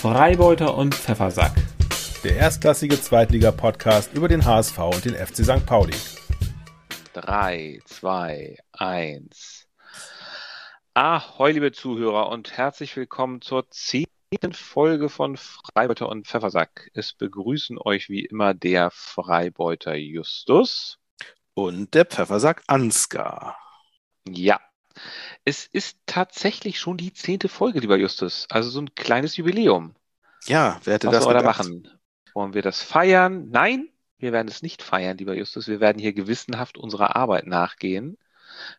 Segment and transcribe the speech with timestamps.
[0.00, 1.52] Freibeuter und Pfeffersack.
[2.24, 5.66] Der erstklassige Zweitliga-Podcast über den HSV und den FC St.
[5.66, 5.94] Pauli.
[7.12, 9.68] 3, 2, 1.
[10.94, 16.90] Ahoi, liebe Zuhörer und herzlich willkommen zur zehnten Folge von Freibeuter und Pfeffersack.
[16.94, 20.98] Es begrüßen euch wie immer der Freibeuter Justus.
[21.52, 23.58] Und der Pfeffersack Ansgar.
[24.26, 24.60] Ja,
[25.44, 28.46] es ist tatsächlich schon die zehnte Folge, lieber Justus.
[28.50, 29.94] Also so ein kleines Jubiläum.
[30.46, 31.58] Ja, wer hätte Was das wir da gedacht?
[31.58, 31.88] machen?
[32.34, 33.50] Wollen wir das feiern?
[33.50, 35.68] Nein, wir werden es nicht feiern, lieber Justus.
[35.68, 38.16] Wir werden hier gewissenhaft unserer Arbeit nachgehen.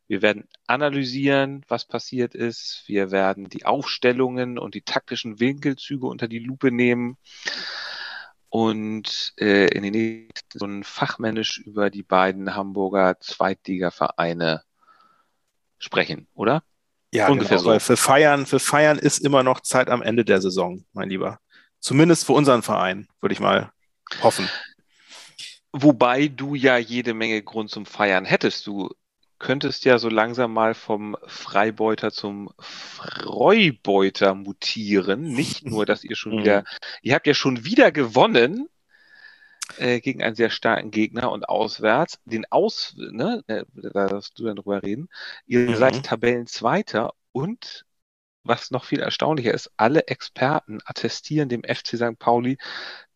[0.08, 2.84] Wir werden analysieren, was passiert ist.
[2.88, 7.18] Wir werden die Aufstellungen und die taktischen Winkelzüge unter die Lupe nehmen
[8.50, 14.64] und äh, in den nächsten Stunden fachmännisch über die beiden Hamburger Zweitligavereine
[15.82, 16.64] sprechen, oder?
[17.14, 17.70] Ja, Ungefähr genau, so.
[17.72, 21.40] weil für Feiern, für Feiern ist immer noch Zeit am Ende der Saison, mein Lieber.
[21.82, 23.72] Zumindest für unseren Verein, würde ich mal
[24.24, 24.48] hoffen.
[25.74, 28.68] Wobei du ja jede Menge Grund zum Feiern hättest.
[28.68, 28.90] Du
[29.40, 35.22] könntest ja so langsam mal vom Freibeuter zum Freubeuter mutieren.
[35.34, 36.40] Nicht nur, dass ihr schon Mhm.
[36.40, 36.64] wieder,
[37.02, 38.70] ihr habt ja schon wieder gewonnen
[39.78, 42.20] äh, gegen einen sehr starken Gegner und auswärts.
[42.26, 45.10] Den Aus, ne, äh, da darfst du dann drüber reden.
[45.46, 45.76] Ihr Mhm.
[45.78, 47.86] seid Tabellenzweiter und
[48.44, 52.20] was noch viel erstaunlicher ist, alle Experten attestieren dem FC St.
[52.20, 52.58] Pauli,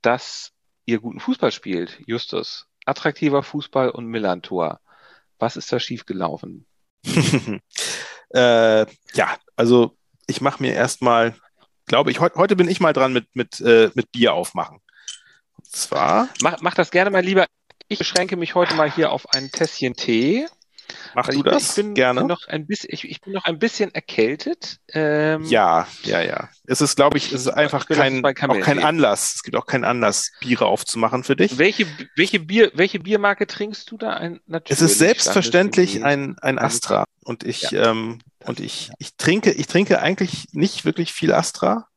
[0.02, 0.54] dass
[0.86, 2.00] ihr guten Fußball spielt.
[2.08, 4.82] Justus, attraktiver Fußball und Millantor.
[5.40, 6.68] Was ist da schiefgelaufen?
[8.34, 11.36] äh, ja, also ich mache mir erstmal,
[11.88, 14.80] glaube ich, heut, heute bin ich mal dran mit, mit, äh, mit Bier aufmachen.
[15.72, 17.46] Zwar, Mach, mach das gerne mal lieber.
[17.88, 20.48] Ich beschränke mich heute mal hier auf ein Tässchen Tee.
[21.14, 22.24] mach du ich, bin- das ich bin gerne?
[22.24, 24.78] Noch ein bisschen, ich, ich bin noch ein bisschen erkältet.
[24.92, 26.50] Ähm, Ja, ja, ja.
[26.66, 28.80] Es ist, glaube ich, es ist einfach kein, auch kein.
[28.84, 29.36] Anlass.
[29.36, 31.58] Es gibt auch keinen Anlass, Biere aufzumachen für dich.
[31.60, 31.86] Welche,
[32.16, 34.12] welche, Bier, welche Biermarke trinkst du da?
[34.14, 37.04] Ein, Es natürlich ist selbstverständlich ein, ein Astra.
[37.24, 37.92] Und ich, Ja.
[37.92, 41.88] ähm, und ich, ich trinke, ich trinke eigentlich nicht wirklich viel Astra.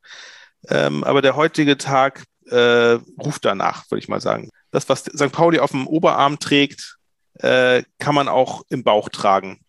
[0.69, 4.49] Ähm, aber der heutige Tag äh, ruft danach, würde ich mal sagen.
[4.71, 5.33] Das, was St.
[5.33, 6.99] Pauli auf dem Oberarm trägt,
[7.35, 9.61] äh, kann man auch im Bauch tragen.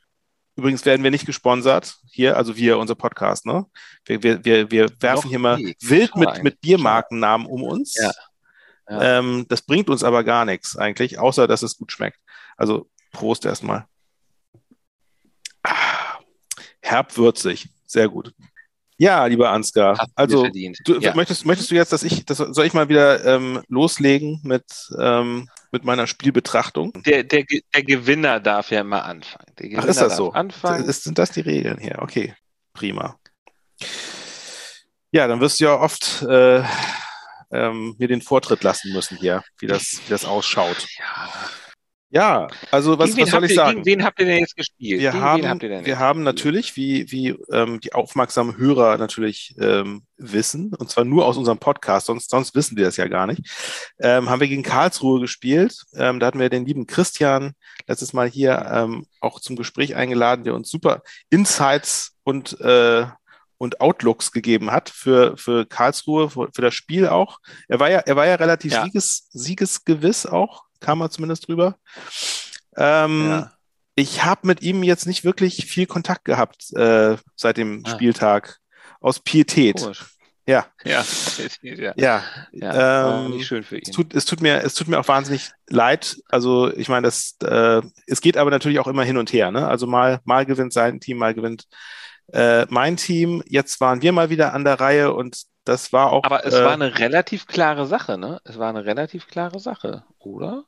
[0.56, 3.66] Übrigens werden wir nicht gesponsert hier, also wir, unser Podcast, ne?
[4.03, 5.75] Wir, wir, wir, wir werfen Noch hier mal nie.
[5.79, 7.95] wild mit, mit Biermarkennamen um uns.
[7.95, 8.12] Ja.
[8.90, 9.19] Ja.
[9.19, 12.19] Ähm, das bringt uns aber gar nichts eigentlich, außer dass es gut schmeckt.
[12.57, 13.85] Also Prost erstmal.
[15.63, 16.19] Ah,
[16.81, 18.34] herbwürzig, sehr gut.
[19.01, 21.15] Ja, lieber Ansgar, Hast also du, ja.
[21.15, 24.65] möchtest, möchtest du jetzt, dass ich, das, soll ich mal wieder ähm, loslegen mit,
[24.99, 26.91] ähm, mit meiner Spielbetrachtung?
[27.05, 29.53] der, der, der Gewinner darf ja immer anfangen.
[29.77, 30.33] Ach, ist das so?
[30.33, 30.83] Anfangen.
[30.83, 31.99] Ist, sind das die Regeln hier?
[31.99, 32.35] Okay,
[32.73, 33.17] prima.
[35.11, 36.61] Ja, dann wirst du ja oft äh,
[37.51, 40.85] ähm, mir den Vortritt lassen müssen hier, wie das, wie das ausschaut.
[40.97, 41.29] ja.
[42.12, 43.84] Ja, also was, was soll ich ihr, sagen?
[43.84, 45.00] gegen wen habt ihr denn jetzt gespielt?
[45.00, 50.74] Wir gegen haben, wir haben natürlich, wie, wie ähm, die aufmerksamen Hörer natürlich ähm, wissen,
[50.74, 53.47] und zwar nur aus unserem Podcast, sonst, sonst wissen wir das ja gar nicht,
[54.00, 55.84] ähm, haben wir gegen Karlsruhe gespielt.
[55.94, 57.53] Ähm, da hatten wir den lieben Christian
[57.88, 63.06] letztes Mal hier ähm, auch zum Gespräch eingeladen, der uns super Insights und, äh,
[63.59, 67.38] und Outlooks gegeben hat für, für Karlsruhe, für, für das Spiel auch.
[67.68, 68.84] Er war ja, er war ja relativ Ja.
[68.84, 71.75] Sieges, siegesgewiss auch, kam er zumindest drüber.
[72.75, 73.51] Ähm, Ja.
[73.95, 77.90] ich habe mit ihm jetzt nicht wirklich viel Kontakt gehabt äh, seit dem Ah.
[77.90, 78.57] Spieltag.
[79.01, 79.78] Aus Pietät.
[79.78, 80.06] Komisch.
[80.45, 81.03] Ja, Ja,
[81.62, 81.94] ja.
[81.95, 82.23] ja.
[82.51, 83.84] ja Ähm, nicht schön für ihn.
[83.85, 86.17] Es tut, es, tut mir, es tut mir auch wahnsinnig leid.
[86.28, 89.51] Also, ich meine, das, äh, es geht aber natürlich auch immer hin und her.
[89.51, 89.67] Ne?
[89.67, 91.66] Also, mal, mal gewinnt sein Team, mal gewinnt
[92.34, 93.44] äh, mein Team.
[93.47, 96.24] Jetzt waren wir mal wieder an der Reihe und das war auch.
[96.24, 98.41] Aber es äh, war eine relativ klare Sache, ne?
[98.44, 100.66] Es war eine relativ klare Sache, oder?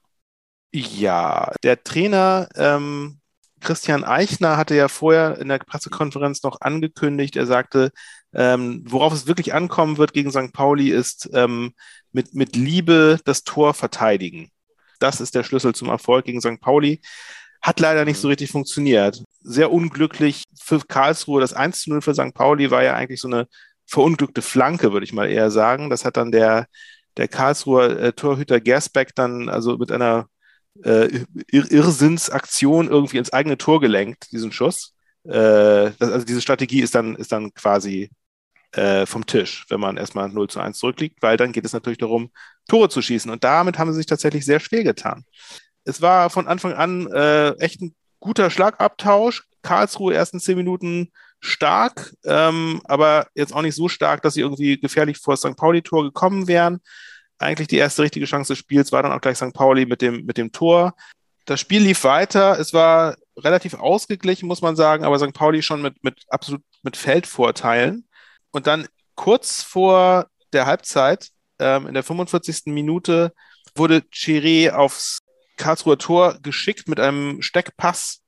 [0.72, 3.20] Ja, der Trainer ähm,
[3.62, 7.92] Christian Eichner hatte ja vorher in der Pressekonferenz noch angekündigt, er sagte,
[8.34, 10.54] ähm, worauf es wirklich ankommen wird gegen St.
[10.54, 11.74] Pauli, ist ähm,
[12.12, 14.52] mit, mit Liebe das Tor verteidigen.
[15.00, 16.62] Das ist der Schlüssel zum Erfolg gegen St.
[16.62, 17.02] Pauli.
[17.62, 19.24] Hat leider nicht so richtig funktioniert.
[19.42, 21.42] Sehr unglücklich für Karlsruhe.
[21.42, 22.34] Das 1 zu 0 für St.
[22.34, 23.48] Pauli war ja eigentlich so eine
[23.92, 25.90] verunglückte Flanke, würde ich mal eher sagen.
[25.90, 26.68] Das hat dann der,
[27.18, 30.28] der Karlsruher äh, Torhüter Gersbeck dann also mit einer
[30.84, 34.96] äh, Ir Irrsinnsaktion irgendwie ins eigene Tor gelenkt, diesen Schuss.
[35.26, 38.10] Äh, das, also diese Strategie ist dann, ist dann quasi
[38.72, 42.00] äh, vom Tisch, wenn man erstmal 0 zu 1 zurückliegt, weil dann geht es natürlich
[42.00, 42.32] darum,
[42.70, 43.30] Tore zu schießen.
[43.30, 45.26] Und damit haben sie sich tatsächlich sehr schwer getan.
[45.84, 49.44] Es war von Anfang an äh, echt ein guter Schlagabtausch.
[49.64, 51.12] Karlsruhe ersten zehn Minuten
[51.42, 55.58] stark, ähm, aber jetzt auch nicht so stark, dass sie irgendwie gefährlich vor das St.
[55.58, 56.80] Pauli-Tor gekommen wären.
[57.40, 59.54] Eigentlich die erste richtige Chance des Spiels war dann auch gleich St.
[59.54, 60.94] Pauli mit dem, mit dem Tor.
[61.46, 62.60] Das Spiel lief weiter.
[62.60, 65.34] Es war relativ ausgeglichen, muss man sagen, aber St.
[65.34, 68.08] Pauli schon mit, mit absolut mit Feldvorteilen.
[68.52, 71.30] Und dann kurz vor der Halbzeit,
[71.60, 72.64] ähm, in der 45.
[72.68, 73.34] Minute,
[73.76, 75.20] wurde Chiré aufs
[75.58, 78.22] Karlsruher Tor geschickt mit einem Steckpass.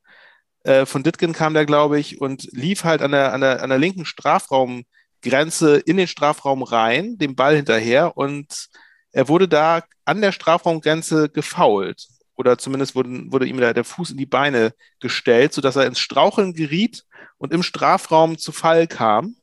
[0.63, 3.69] Äh, von Ditgen kam der, glaube ich, und lief halt an der, an, der, an
[3.69, 8.18] der linken Strafraumgrenze in den Strafraum rein, dem Ball hinterher.
[8.18, 8.69] Und
[9.12, 12.07] er wurde da an der Strafraumgrenze gefault.
[12.36, 16.00] Oder zumindest wurde, wurde ihm der, der Fuß in die Beine gestellt, sodass er ins
[16.00, 17.06] Straucheln geriet
[17.38, 19.36] und im Strafraum zu Fall kam.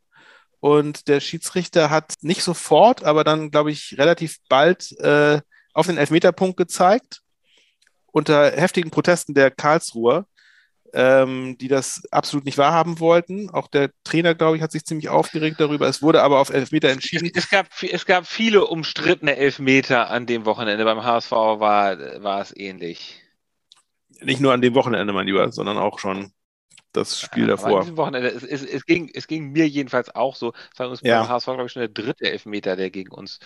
[0.58, 5.40] Und der Schiedsrichter hat nicht sofort, aber dann, glaube ich, relativ bald äh,
[5.73, 7.23] auf den Elfmeterpunkt gezeigt.
[8.12, 10.26] Unter heftigen Protesten der Karlsruher,
[10.92, 13.50] ähm, die das absolut nicht wahrhaben wollten.
[13.50, 15.87] Auch der Trainer, glaube ich, hat sich ziemlich aufgeregt darüber.
[15.87, 17.31] Es wurde aber auf Elfmeter entschieden.
[17.34, 20.84] Es, es, gab, es gab viele umstrittene Elfmeter an dem Wochenende.
[20.84, 23.22] Beim HSV war, war es ähnlich.
[24.20, 26.32] Nicht nur an dem Wochenende, mein Lieber, sondern auch schon
[26.92, 27.78] das Spiel ja, davor.
[27.78, 30.52] An diesem Wochenende, es, es, es, ging, es ging mir jedenfalls auch so.
[30.75, 31.20] Sagen uns ja.
[31.20, 33.38] beim HSV, glaube ich, schon der dritte Elfmeter, der gegen uns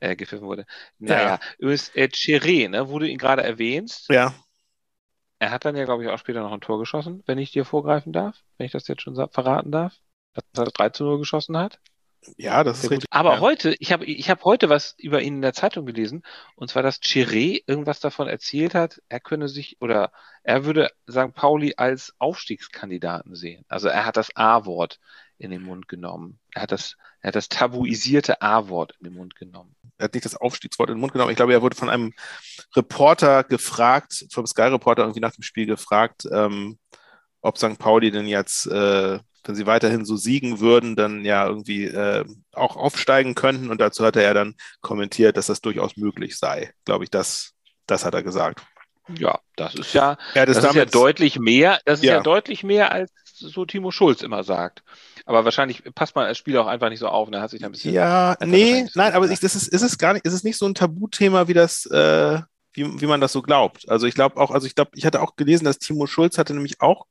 [0.00, 0.66] äh, gepfiffen wurde.
[0.98, 1.40] Naja, ja.
[1.58, 4.08] übrigens, äh, Chiré, ne, wo du ihn gerade erwähnst.
[4.08, 4.34] Ja.
[5.40, 7.64] Er hat dann ja, glaube ich, auch später noch ein Tor geschossen, wenn ich dir
[7.64, 9.96] vorgreifen darf, wenn ich das jetzt schon verraten darf,
[10.34, 11.80] dass er 3 zu 0 geschossen hat.
[12.36, 13.08] Ja, das ist richtig.
[13.10, 13.40] Aber ja.
[13.40, 16.22] heute, ich habe ich hab heute was über ihn in der Zeitung gelesen,
[16.54, 21.34] und zwar, dass Chiré irgendwas davon erzählt hat, er könne sich oder er würde St.
[21.34, 23.64] Pauli als Aufstiegskandidaten sehen.
[23.68, 25.00] Also er hat das A-Wort
[25.40, 26.38] in den Mund genommen.
[26.54, 29.74] Er hat das, er hat das tabuisierte A-Wort in den Mund genommen.
[29.98, 31.30] Er hat nicht das Aufstiegswort in den Mund genommen.
[31.30, 32.12] Ich glaube, er wurde von einem
[32.76, 36.78] Reporter gefragt, vom Sky-Reporter irgendwie nach dem Spiel gefragt, ähm,
[37.40, 37.78] ob St.
[37.78, 42.76] Pauli denn jetzt äh, wenn sie weiterhin so siegen würden, dann ja irgendwie äh, auch
[42.76, 43.70] aufsteigen könnten.
[43.70, 46.72] Und dazu hatte er dann kommentiert, dass das durchaus möglich sei.
[46.84, 47.52] Glaube ich, das,
[47.86, 48.60] das hat er gesagt.
[49.16, 52.16] Ja, das ist ja, ja das, das ist ja deutlich mehr, das ist ja.
[52.16, 52.20] ja.
[52.20, 54.82] deutlich mehr, als so Timo Schulz immer sagt.
[55.30, 57.40] Aber wahrscheinlich passt man als Spieler auch einfach nicht so auf, ne?
[57.40, 57.94] hat sich ein bisschen.
[57.94, 60.66] Ja, nee, nein, aber ich, das ist, ist es gar nicht, ist es nicht so
[60.66, 62.40] ein Tabuthema, wie das, äh,
[62.72, 63.88] wie, wie man das so glaubt.
[63.88, 66.52] Also ich glaube auch, also ich glaube, ich hatte auch gelesen, dass Timo Schulz hatte
[66.52, 67.06] nämlich auch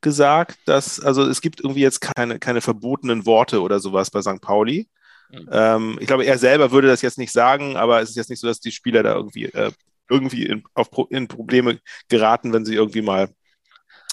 [0.00, 4.40] gesagt, dass, also es gibt irgendwie jetzt keine, keine verbotenen Worte oder sowas bei St.
[4.40, 4.88] Pauli.
[5.30, 5.48] Mhm.
[5.52, 8.40] Ähm, ich glaube, er selber würde das jetzt nicht sagen, aber es ist jetzt nicht
[8.40, 9.70] so, dass die Spieler da irgendwie, äh,
[10.10, 11.78] irgendwie in, auf, in Probleme
[12.08, 13.28] geraten, wenn sie irgendwie mal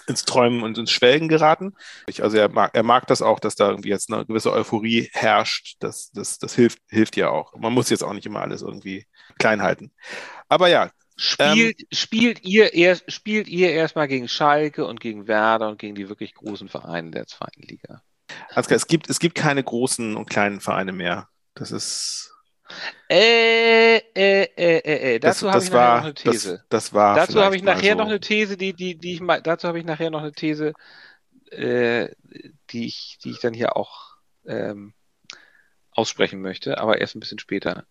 [0.09, 1.75] ins Träumen und ins Schwelgen geraten.
[2.19, 5.77] Also er mag, er mag das auch, dass da irgendwie jetzt eine gewisse Euphorie herrscht.
[5.79, 7.56] Das, das, das hilft, hilft ja auch.
[7.56, 9.06] Man muss jetzt auch nicht immer alles irgendwie
[9.38, 9.91] klein halten.
[10.47, 10.89] Aber ja,
[11.21, 15.94] Spielt, ähm, spielt, ihr erst, spielt ihr erstmal gegen Schalke und gegen Werder und gegen
[15.94, 18.01] die wirklich großen Vereine der zweiten Liga?
[18.53, 21.27] Ansgar, es gibt, es gibt keine großen und kleinen Vereine mehr.
[21.56, 22.33] Das ist.
[23.10, 25.19] Äh, äh, äh, äh, äh.
[25.19, 26.63] Dazu habe ich war, nachher noch eine These.
[26.69, 27.98] Das, das war dazu habe ich nachher so.
[27.98, 30.74] noch eine These, die, die, die ich mal, dazu habe ich nachher noch eine These,
[31.51, 32.10] äh,
[32.69, 34.94] die ich, die ich dann hier auch ähm,
[35.92, 37.86] aussprechen möchte, aber erst ein bisschen später.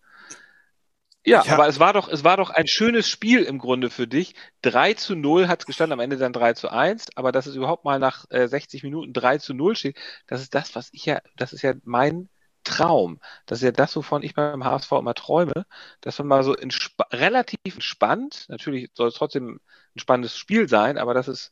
[1.25, 4.07] Ja, ja, aber es war doch, es war doch ein schönes Spiel im Grunde für
[4.07, 4.35] dich.
[4.61, 7.55] 3 zu 0 hat es gestanden, am Ende dann 3 zu 1, aber dass es
[7.55, 9.97] überhaupt mal nach äh, 60 Minuten 3 zu 0 steht,
[10.27, 12.29] das ist das, was ich ja, das ist ja mein
[12.69, 13.19] Traum.
[13.45, 15.65] Das ist ja das, wovon ich beim HSV immer träume,
[16.01, 19.59] dass man mal so entsp relativ entspannt, natürlich soll es trotzdem
[19.95, 21.51] ein spannendes Spiel sein, aber das ist,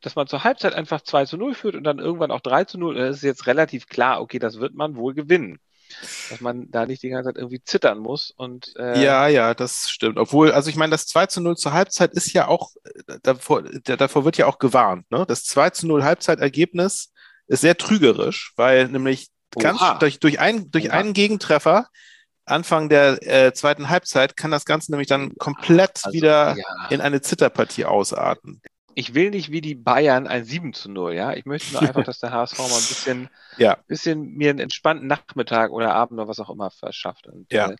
[0.00, 2.78] dass man zur Halbzeit einfach 2 zu 0 führt und dann irgendwann auch 3 zu
[2.78, 5.60] 0, das ist jetzt relativ klar, okay, das wird man wohl gewinnen
[6.30, 8.32] dass man da nicht die ganze Zeit irgendwie zittern muss.
[8.36, 10.18] Und, äh ja, ja, das stimmt.
[10.18, 12.70] Obwohl, also ich meine, das 2 zu 0 zur Halbzeit ist ja auch,
[13.22, 15.10] davor, davor wird ja auch gewarnt.
[15.10, 15.24] Ne?
[15.26, 17.12] Das 2 zu 0 Halbzeitergebnis
[17.46, 19.28] ist sehr trügerisch, weil nämlich
[19.58, 21.88] ganz durch, durch, ein, durch einen Gegentreffer
[22.44, 26.88] Anfang der äh, zweiten Halbzeit kann das Ganze nämlich dann komplett also, wieder ja.
[26.90, 28.60] in eine Zitterpartie ausarten
[28.94, 31.32] ich will nicht wie die Bayern ein 7 zu 0, ja.
[31.32, 33.78] Ich möchte nur einfach, dass der HSV mal ein bisschen, ja.
[33.86, 37.26] bisschen mir einen entspannten Nachmittag oder Abend oder was auch immer verschafft.
[37.26, 37.70] Und ja.
[37.70, 37.76] äh,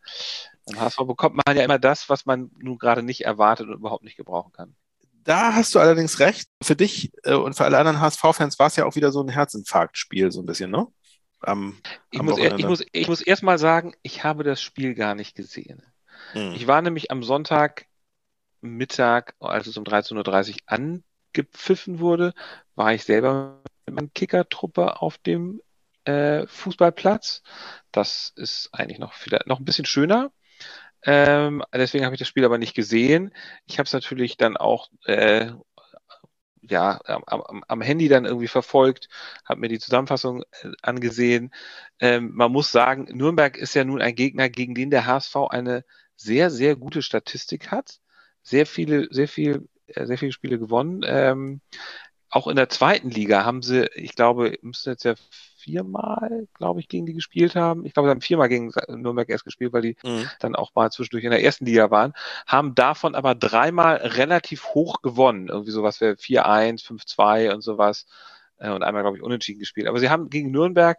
[0.77, 4.17] HSV bekommt man ja immer das, was man nun gerade nicht erwartet und überhaupt nicht
[4.17, 4.75] gebrauchen kann.
[5.23, 6.49] Da hast du allerdings recht.
[6.63, 9.29] Für dich äh, und für alle anderen HSV-Fans war es ja auch wieder so ein
[9.29, 10.87] Herzinfarktspiel, so ein bisschen, ne?
[11.41, 11.79] Am,
[12.11, 15.15] ich, am muss, ich, muss, ich muss erst mal sagen, ich habe das Spiel gar
[15.15, 15.83] nicht gesehen.
[16.33, 16.53] Hm.
[16.53, 17.87] Ich war nämlich am Sonntag
[18.61, 22.35] Mittag, als es um 13.30 Uhr angepfiffen wurde,
[22.75, 25.61] war ich selber mit meiner Kickertruppe auf dem
[26.05, 27.43] äh, Fußballplatz.
[27.93, 30.31] Das ist eigentlich noch, wieder, noch ein bisschen schöner.
[31.03, 33.33] Ähm, deswegen habe ich das Spiel aber nicht gesehen.
[33.67, 35.53] Ich habe es natürlich dann auch äh,
[36.63, 39.09] ja, am, am, Handy dann irgendwie verfolgt,
[39.45, 41.53] habe mir die Zusammenfassung äh, angesehen.
[42.01, 45.85] Ähm, man muss sagen, Nürnberg ist ja nun ein Gegner, gegen den der HSV eine
[46.17, 48.01] sehr, sehr gute Statistik hat.
[48.43, 51.03] Sehr viele, sehr viel, äh, sehr viele Spiele gewonnen.
[51.07, 51.61] Ähm,
[52.29, 55.15] auch in der zweiten Liga haben sie, ich glaube, müssen jetzt ja
[55.61, 57.85] viermal, glaube ich, gegen die gespielt haben.
[57.85, 60.29] Ich glaube, sie haben viermal gegen Nürnberg erst gespielt, weil die mhm.
[60.41, 62.13] dann auch mal zwischendurch in der ersten Liga waren,
[62.47, 65.49] haben davon aber dreimal relativ hoch gewonnen.
[65.49, 68.07] Irgendwie sowas wie 4-1, 5-2 und sowas.
[68.59, 69.87] Äh, und einmal, glaube ich, unentschieden gespielt.
[69.87, 70.99] Aber sie haben gegen Nürnberg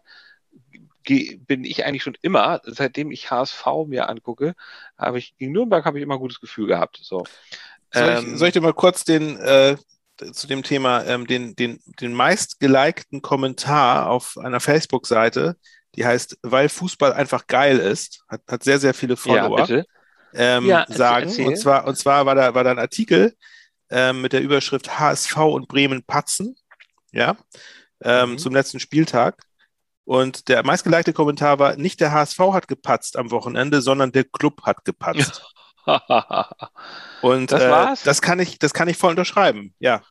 [1.03, 4.53] bin ich eigentlich schon immer, seitdem ich HSV mir angucke,
[4.97, 6.99] habe ich gegen Nürnberg habe ich immer ein gutes Gefühl gehabt.
[7.01, 7.23] So.
[7.91, 9.77] Soll, ich, ähm, soll ich dir mal kurz den äh,
[10.31, 15.57] zu dem Thema ähm, den, den, den meistgelikten Kommentar auf einer Facebook-Seite,
[15.95, 19.83] die heißt, weil Fußball einfach geil ist, hat, hat sehr, sehr viele Follower, ja,
[20.33, 21.27] ähm, ja, sagen.
[21.27, 21.47] Erzähl.
[21.47, 23.35] Und zwar, und zwar war da, war da ein Artikel
[23.89, 26.55] ähm, mit der Überschrift HSV und Bremen patzen,
[27.11, 27.35] ja,
[28.03, 28.37] ähm, mhm.
[28.37, 29.43] zum letzten Spieltag.
[30.03, 34.63] Und der meistgelikte Kommentar war, nicht der HSV hat gepatzt am Wochenende, sondern der Club
[34.63, 35.41] hat gepatzt.
[37.21, 40.01] Und das, äh, das, kann ich, das kann ich voll unterschreiben, ja.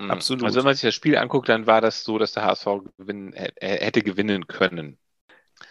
[0.00, 0.10] Mhm.
[0.10, 0.44] Absolut.
[0.44, 2.66] Also wenn man sich das Spiel anguckt, dann war das so, dass der HSV
[2.96, 4.98] gewinnen, hätte gewinnen können.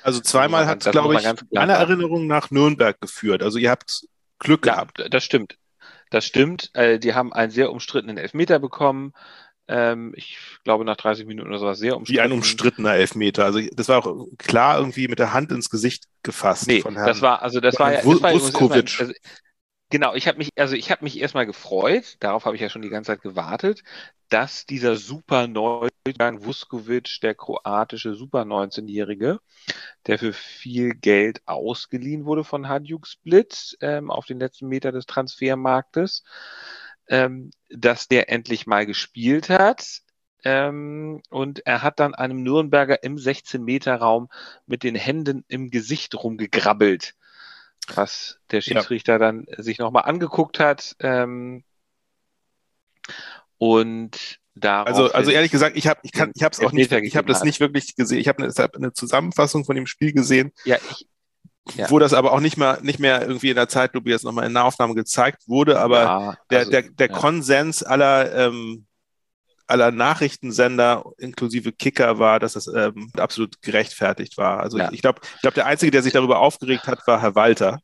[0.03, 3.41] Also zweimal hat es, glaube ich, meiner Erinnerung nach Nürnberg geführt.
[3.41, 4.05] Also ihr habt
[4.37, 5.03] Glück ja, gehabt.
[5.09, 5.57] Das stimmt.
[6.11, 6.69] Das stimmt.
[6.73, 9.13] Äh, die haben einen sehr umstrittenen Elfmeter bekommen.
[9.67, 12.17] Ähm, ich glaube, nach 30 Minuten oder sowas sehr umstritten.
[12.17, 13.45] Wie ein umstrittener Elfmeter.
[13.45, 16.67] Also das war auch klar irgendwie mit der Hand ins Gesicht gefasst.
[16.67, 18.99] Nee, von Herrn, das war, also das war ja, war Vuskovic.
[18.99, 19.13] Also,
[19.91, 22.83] Genau, ich habe mich, also ich habe mich erstmal gefreut, darauf habe ich ja schon
[22.83, 23.83] die ganze Zeit gewartet,
[24.29, 29.39] dass dieser super Neugang Vuskovic, der kroatische Super 19-Jährige,
[30.05, 35.07] der für viel Geld ausgeliehen wurde von Hajduk Split ähm, auf den letzten Meter des
[35.07, 36.23] Transfermarktes,
[37.07, 40.01] ähm, dass der endlich mal gespielt hat.
[40.43, 44.29] Ähm, und er hat dann einem Nürnberger im 16-Meter-Raum
[44.67, 47.15] mit den Händen im Gesicht rumgegrabbelt
[47.95, 49.19] was der Schiedsrichter ja.
[49.19, 50.95] dann sich nochmal angeguckt hat.
[50.99, 51.63] Ähm,
[53.57, 56.91] und darauf also, also ehrlich gesagt, ich habe ich kann, ich habe es auch nicht,
[56.91, 58.19] ich habe das nicht wirklich gesehen.
[58.19, 60.51] Ich habe eine, hab eine Zusammenfassung von dem Spiel gesehen.
[60.65, 61.07] Ja, ich,
[61.75, 61.89] ja.
[61.89, 64.53] wo das aber auch nicht mehr, nicht mehr irgendwie in der Zeitlupe jetzt nochmal in
[64.53, 67.13] Nahaufnahme gezeigt wurde, aber ja, also, der, der, der ja.
[67.13, 68.85] Konsens aller ähm,
[69.69, 74.59] aller Nachrichtensender inklusive Kicker war, dass das ähm, absolut gerechtfertigt war.
[74.59, 74.89] Also ja.
[74.91, 77.79] ich glaube, ich glaube, der Einzige, der sich darüber aufgeregt hat, war Herr Walter,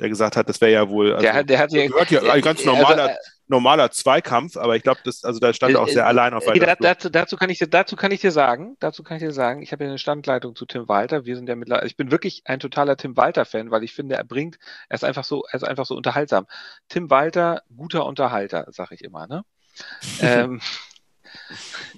[0.00, 2.40] der gesagt hat, das wäre ja wohl also, der, der hat ja, gehört ja ein
[2.40, 5.88] ganz also, normaler, also, normaler Zweikampf, aber ich glaube, das, also da stand er auch
[5.88, 8.76] sehr äh, allein auf weiter dazu, dazu, kann ich dir, dazu kann ich dir sagen,
[8.80, 11.24] dazu kann ich dir sagen, ich habe ja eine Standleitung zu Tim Walter.
[11.26, 14.24] Wir sind ja mittlerweile, ich bin wirklich ein totaler Tim Walter-Fan, weil ich finde, er
[14.24, 16.46] bringt, er ist einfach so, er ist einfach so unterhaltsam.
[16.88, 19.44] Tim Walter, guter Unterhalter, sag ich immer, ne?
[20.20, 20.60] ähm,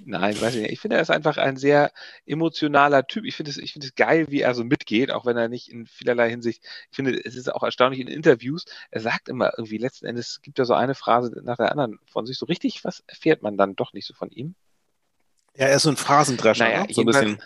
[0.05, 0.73] Nein, weiß ich nicht.
[0.73, 1.93] Ich finde, er ist einfach ein sehr
[2.27, 3.25] emotionaler Typ.
[3.25, 5.69] Ich finde es, ich finde es geil, wie er so mitgeht, auch wenn er nicht
[5.69, 8.65] in vielerlei Hinsicht, ich finde, es ist auch erstaunlich in Interviews.
[8.91, 12.27] Er sagt immer irgendwie, letzten Endes gibt er so eine Phrase nach der anderen von
[12.27, 12.39] sich.
[12.39, 14.55] So richtig, was erfährt man dann doch nicht so von ihm?
[15.57, 16.93] Ja, er ist so ein Phrasendrescher, naja, ne?
[16.93, 17.43] so ein bisschen.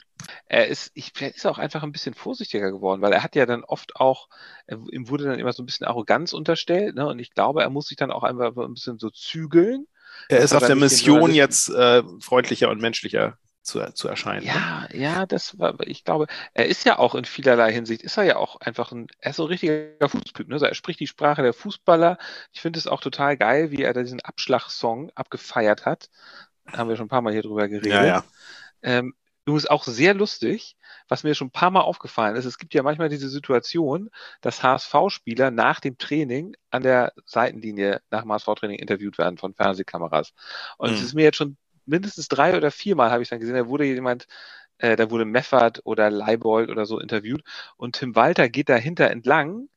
[0.46, 3.46] Er ist, ich, er ist auch einfach ein bisschen vorsichtiger geworden, weil er hat ja
[3.46, 4.28] dann oft auch,
[4.68, 7.06] ihm wurde dann immer so ein bisschen Arroganz unterstellt, ne?
[7.06, 9.86] Und ich glaube, er muss sich dann auch einfach ein bisschen so zügeln
[10.28, 14.44] er ist auf der Mission jetzt äh, freundlicher und menschlicher zu, zu erscheinen.
[14.44, 14.98] Ja, ne?
[14.98, 18.36] ja, das war, ich glaube, er ist ja auch in vielerlei Hinsicht, ist er ja
[18.36, 20.54] auch einfach ein, er ist so ein richtiger Fußtyp, ne?
[20.54, 22.18] Also er spricht die Sprache der Fußballer.
[22.52, 26.10] Ich finde es auch total geil, wie er da diesen Abschlagsong abgefeiert hat.
[26.70, 27.92] Da haben wir schon ein paar Mal hier drüber geredet.
[27.92, 28.24] Ja, ja.
[28.82, 30.76] Ähm, Übrigens auch sehr lustig,
[31.08, 32.44] was mir schon ein paar Mal aufgefallen ist.
[32.44, 38.22] Es gibt ja manchmal diese Situation, dass HSV-Spieler nach dem Training an der Seitenlinie nach
[38.22, 40.32] dem HSV-Training interviewt werden von Fernsehkameras.
[40.76, 40.96] Und mhm.
[40.96, 41.56] es ist mir jetzt schon
[41.86, 44.26] mindestens drei oder viermal habe ich dann gesehen, da wurde jemand,
[44.78, 47.42] äh, da wurde Meffert oder Leibold oder so interviewt
[47.76, 49.68] und Tim Walter geht dahinter entlang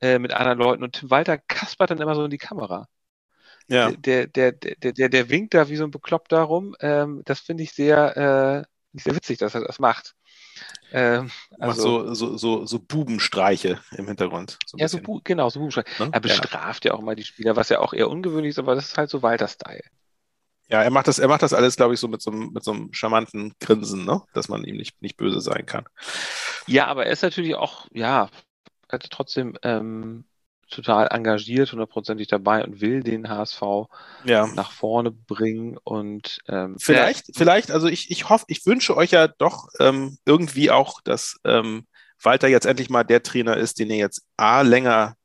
[0.00, 2.88] äh, mit anderen Leuten und Tim Walter kaspert dann immer so in die Kamera.
[3.68, 3.90] Ja.
[3.92, 6.74] Der, der, der, der, der winkt da wie so ein Bekloppter rum.
[6.80, 10.14] Ähm, das finde ich sehr, äh, sehr witzig, dass er das macht.
[10.92, 14.58] Ähm, also, macht so, so, so, so Bubenstreiche im Hintergrund.
[14.66, 15.88] So ja, so genau, so Bubenstreiche.
[16.02, 16.10] Ne?
[16.12, 16.92] Er bestraft ja.
[16.92, 19.10] ja auch mal die Spieler, was ja auch eher ungewöhnlich ist, aber das ist halt
[19.10, 19.84] so Walter-Style.
[20.68, 22.64] Ja, er macht das, er macht das alles, glaube ich, so mit so, einem, mit
[22.64, 24.22] so einem charmanten Grinsen, ne?
[24.32, 25.84] dass man ihm nicht, nicht böse sein kann.
[26.66, 28.30] Ja, aber er ist natürlich auch, ja,
[28.88, 30.24] hat trotzdem ähm,
[30.72, 33.62] total engagiert, hundertprozentig dabei und will den HSV
[34.24, 34.46] ja.
[34.48, 35.78] nach vorne bringen.
[35.84, 40.18] Und ähm, vielleicht, ja, vielleicht, also ich, ich hoffe, ich wünsche euch ja doch ähm,
[40.24, 41.86] irgendwie auch, dass ähm,
[42.22, 45.16] Walter jetzt endlich mal der Trainer ist, den ihr jetzt A länger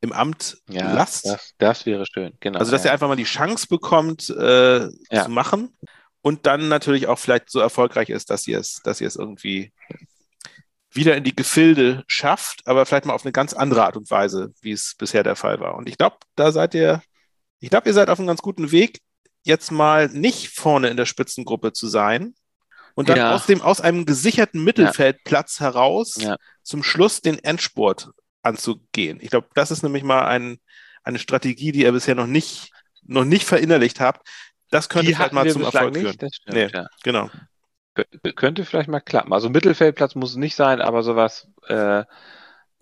[0.00, 1.26] im Amt Ja, lasst.
[1.26, 2.34] das, das wäre schön.
[2.40, 2.58] Genau.
[2.58, 5.76] Also, dass er einfach mal die Chance bekommt, äh, zu machen
[6.20, 9.72] und dann natürlich auch vielleicht so erfolgreich ist, dass ihr es, dass ihr es irgendwie
[10.94, 14.52] wieder in die Gefilde schafft, aber vielleicht mal auf eine ganz andere Art und Weise,
[14.60, 15.74] wie es bisher der Fall war.
[15.76, 17.02] Und ich glaube, da seid ihr,
[17.60, 19.00] ich glaube, ihr seid auf einem ganz guten Weg,
[19.42, 22.34] jetzt mal nicht vorne in der Spitzengruppe zu sein
[22.94, 23.34] und dann Ja.
[23.34, 26.36] aus dem, aus einem gesicherten Mittelfeldplatz heraus Ja.
[26.62, 28.10] zum Schluss den Endspurt
[28.42, 29.18] anzugehen.
[29.20, 30.58] Ich glaube, das ist nämlich mal ein,
[31.02, 32.70] eine Strategie, die ihr bisher noch nicht,
[33.02, 34.26] noch nicht verinnerlicht habt.
[34.70, 36.06] Das könnte Die hatten mal zum Erfolg führen.
[36.06, 36.68] nicht, das stimmt, Nee.
[36.72, 36.86] ja.
[37.02, 37.30] Genau.
[37.94, 39.32] Kö- Könnte vielleicht mal klappen.
[39.32, 42.04] Also Mittelfeldplatz muss es nicht sein, aber sowas, äh,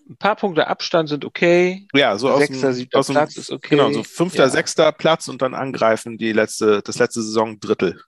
[0.08, 1.86] ein paar Punkte Abstand sind okay.
[1.94, 3.76] Ja, so aus Sechster, dem, siebter aus dem, Platz ist okay.
[3.76, 4.48] Genau, so fünfter, Ja.
[4.48, 8.00] sechster Platz und dann angreifen die letzte, das letzte Saisondrittel.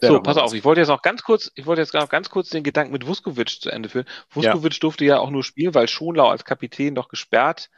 [0.00, 2.50] So, pass auf, ich wollte jetzt noch ganz kurz, ich wollte jetzt noch ganz kurz
[2.50, 4.06] den Gedanken mit Vuskovic zu Ende führen.
[4.30, 7.70] Vuskovic durfte ja auch nur spielen, weil Schonlau als Kapitän doch gesperrt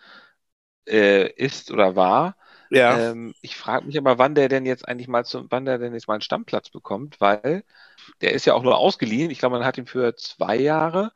[0.86, 2.36] äh, ist oder war.
[2.70, 5.78] Ja, Ähm, ich frage mich aber, wann der denn jetzt eigentlich mal zum, wann der
[5.78, 7.64] denn jetzt mal einen Stammplatz bekommt, weil
[8.20, 9.30] der ist ja auch nur ausgeliehen.
[9.30, 11.12] Ich glaube, man hat ihn für zwei Jahre,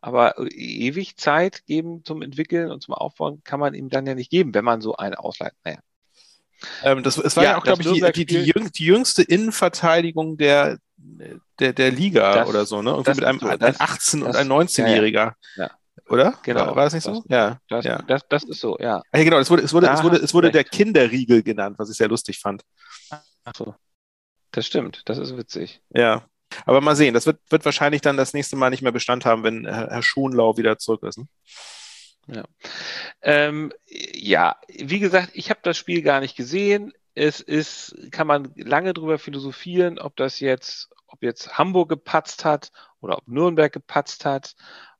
[0.00, 4.30] aber ewig Zeit geben zum Entwickeln und zum Aufbauen kann man ihm dann ja nicht
[4.30, 5.54] geben, wenn man so einen ausleiht.
[5.64, 5.78] Naja.
[6.82, 10.78] ähm, das, es war ja, Ja, auch, glaube ich, die, die, die, jüngste Innenverteidigung der,
[11.58, 12.90] der, der Liga Das- oder so, ne?
[12.90, 15.34] Irgendwie mit einem so, ein das- 18- und ein 19-Jähriger.
[15.56, 15.70] Ja, ja.
[16.08, 16.34] Oder?
[16.42, 16.66] Genau.
[16.66, 17.12] War, war das nicht so?
[17.12, 17.58] Das- ja.
[17.68, 18.02] Das, ja.
[18.02, 19.02] das, das ist so, ja.
[19.14, 19.38] Ja, genau.
[19.38, 20.64] Es wurde, es wurde, Da es wurde, es wurde der.
[20.64, 22.62] Kinderriegel genannt, was ich sehr lustig fand.
[23.44, 23.74] Ach so.
[24.50, 25.80] Das stimmt, das ist witzig.
[25.90, 26.24] Ja.
[26.66, 29.42] Aber mal sehen, das wird, wird wahrscheinlich dann das nächste Mal nicht mehr Bestand haben,
[29.42, 31.18] wenn Herr, Schonlau wieder zurück ist.
[31.18, 32.44] Ne?
[33.22, 36.92] Ähm, ja, wie gesagt, ich habe das Spiel gar nicht gesehen.
[37.14, 42.70] Es ist, kann man lange drüber philosophieren, ob das jetzt, ob jetzt Hamburg gepatzt hat
[43.00, 44.54] oder ob Nürnberg gepatzt hat,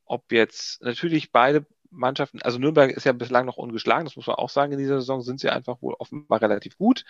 [0.06, 4.37] ob jetzt natürlich beide Mannschaften, also Nürnberg ist ja bislang noch ungeschlagen, das muss man
[4.37, 7.04] auch sagen, in dieser Saison sind sie einfach wohl offenbar relativ gut.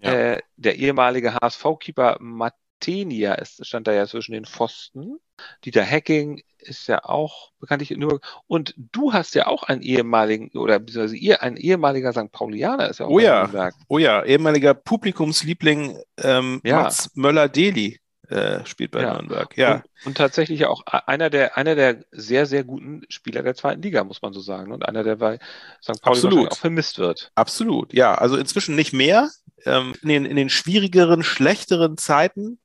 [0.00, 0.12] Ja.
[0.12, 5.18] Äh, der ehemalige HSV-Keeper Matenia ist, stand da ja zwischen den Pfosten.
[5.64, 8.22] Dieter Hacking ist ja auch bekanntlich in Nürnberg.
[8.46, 12.30] Und du hast ja auch einen ehemaligen, oder beziehungsweise ihr, ein ehemaliger St.
[12.32, 13.42] Paulianer ist ja auch Oh ja.
[13.42, 13.74] Nürnberg.
[13.88, 16.82] Oh ja, ehemaliger Publikumsliebling ähm, Ja.
[16.82, 19.14] Mats Möller-Deli äh, spielt bei Ja.
[19.14, 19.56] Nürnberg.
[19.56, 19.74] Ja.
[19.74, 24.04] Und, und tatsächlich auch einer der, einer der sehr, sehr guten Spieler der zweiten Liga,
[24.04, 24.72] muss man so sagen.
[24.72, 25.38] Und einer, der bei
[25.82, 26.02] St.
[26.02, 27.30] Pauli auch vermisst wird.
[27.34, 28.14] Absolut, ja.
[28.14, 29.30] Also inzwischen nicht mehr.
[29.64, 32.58] Ähm, in, den, in den schwierigeren, schlechteren Zeiten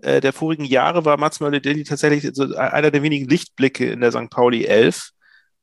[0.00, 4.12] äh, der vorigen Jahre war Mats Möller-Deli tatsächlich so einer der wenigen Lichtblicke in der
[4.12, 4.30] St.
[4.30, 5.10] Pauli 11.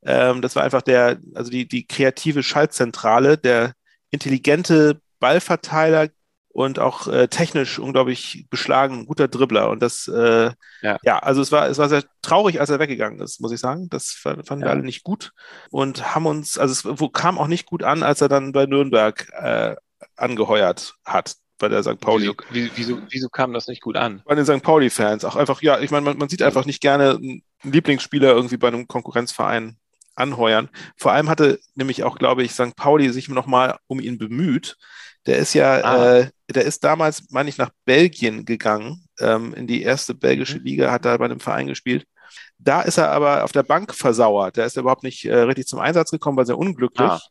[0.04, 3.74] Ähm, das war einfach der, also die, die kreative Schaltzentrale, der
[4.12, 6.10] intelligente Ballverteiler
[6.56, 9.70] und auch äh, technisch unglaublich beschlagen, guter Dribbler.
[9.70, 10.98] Und das, äh, Ja.
[11.04, 11.20] ja.
[11.20, 13.89] also es war, es war sehr traurig, als er weggegangen ist, muss ich sagen.
[13.89, 14.74] Das fand- fanden wir Ja.
[14.74, 15.34] alle nicht gut
[15.70, 18.68] und haben uns, also es wo- kam auch nicht gut an, als er dann bei
[18.68, 19.76] Nürnberg äh,
[20.15, 22.00] angeheuert hat, bei der St.
[22.00, 22.28] Pauli.
[22.28, 24.22] Wieso, wie- wieso, wieso kam das nicht gut an?
[24.26, 24.63] Bei den St.
[24.63, 25.26] Pauli-Fans.
[25.26, 28.70] Auch einfach, ja, ich meine, man, man sieht einfach nicht gerne einen Lieblingsspieler irgendwie bei
[28.70, 29.76] einem Konkurrenzverein
[30.15, 30.70] anheuern.
[30.96, 32.78] Vor allem hatte nämlich auch, glaube ich, St.
[32.78, 34.78] Pauli sich nochmal um ihn bemüht.
[35.26, 36.18] Der ist ja, Ah.
[36.20, 40.64] äh, der ist damals, meine ich, nach Belgien gegangen, ähm, in die erste belgische Mhm.
[40.66, 42.06] Liga, hat da bei einem Verein gespielt.
[42.58, 44.58] Da ist er aber auf der Bank versauert.
[44.58, 47.10] Da ist er überhaupt nicht äh, richtig zum Einsatz gekommen, war sehr unglücklich.
[47.10, 47.22] Ah.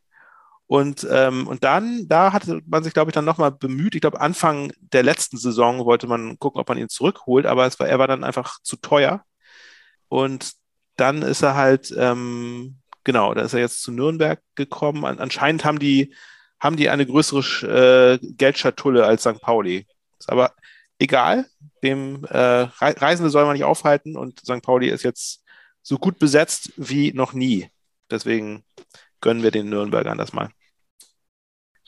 [0.67, 3.95] Und, ähm, und dann, da hatte man sich, glaube ich, dann nochmal bemüht.
[3.95, 7.79] Ich glaube, Anfang der letzten Saison wollte man gucken, ob man ihn zurückholt, aber es
[7.79, 9.23] war, er war dann einfach zu teuer.
[10.09, 10.53] Und
[10.97, 15.05] dann ist er halt, ähm, genau, da ist er jetzt zu Nürnberg gekommen.
[15.05, 16.15] An, anscheinend haben die,
[16.65, 19.41] haben die eine größere äh, Geldschatulle als St.
[19.41, 19.87] Pauli.
[20.19, 20.55] Ist aber
[20.99, 21.47] egal,
[21.83, 24.63] dem äh, Re Reisende soll man nicht aufhalten und St.
[24.63, 25.45] Pauli ist jetzt
[25.83, 27.69] so gut besetzt wie noch nie.
[28.11, 28.65] Deswegen
[29.21, 30.49] gönnen wir den Nürnbergern das mal.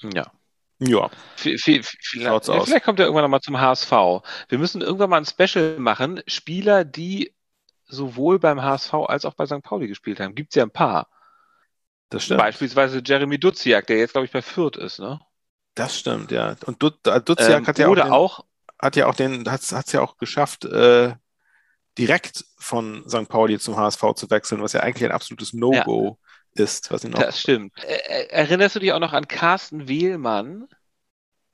[0.02, 0.30] Ja.
[0.78, 1.56] Ja, V-
[2.00, 2.30] Vielleicht,
[2.66, 3.90] vielleicht kommt er irgendwann nochmal zum HSV.
[4.48, 6.20] Wir müssen irgendwann mal ein Special machen.
[6.26, 7.34] Spieler, die
[7.86, 9.62] sowohl beim HSV als auch bei St.
[9.62, 10.34] Pauli gespielt haben.
[10.34, 11.08] Gibt es ja ein paar.
[12.08, 12.40] Das stimmt.
[12.40, 15.20] Beispielsweise Jeremy Duziak, der jetzt, glaube ich, bei Fürth ist, ne?
[15.74, 16.56] Das stimmt, ja.
[16.64, 18.44] Und Dut äh, Duziak Ähm, hat ja auch, den, auch,
[18.80, 21.14] hat ja auch den, hat es ja auch geschafft, äh,
[21.98, 23.28] direkt von St.
[23.28, 26.18] Pauli zum HSV zu wechseln, was ja eigentlich ein absolutes No-Go
[26.54, 27.24] ist, was ihn auch.
[27.24, 27.72] das stimmt.
[28.30, 30.68] Erinnerst du dich auch noch an Carsten Wehlmann?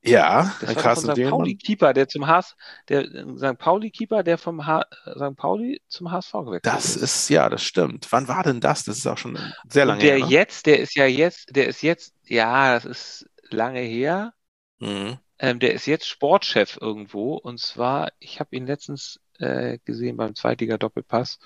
[0.05, 1.17] Ja, Das war Carsten St.
[1.17, 1.23] Wehlmann.
[1.23, 2.57] Pauli-Keeper, der zum HS,
[2.89, 3.59] der äh, St.
[3.59, 4.87] Pauli-Keeper, der vom H
[5.17, 5.37] St.
[5.37, 8.09] Pauli zum HSV gewechselt Das ist, ja, das stimmt.
[8.13, 8.85] Wann war denn das?
[8.85, 9.39] Das ist auch schon
[9.69, 10.19] sehr lange Und der her.
[10.19, 10.27] Ne?
[10.27, 14.35] jetzt, der ist ja jetzt, der ist jetzt, ja, das ist lange her.
[14.81, 15.19] Mhm.
[15.39, 17.35] Ähm, der ist jetzt Sportchef irgendwo.
[17.37, 21.39] Und zwar, ich habe ihn letztens äh, gesehen beim Zweitliga-Doppelpass.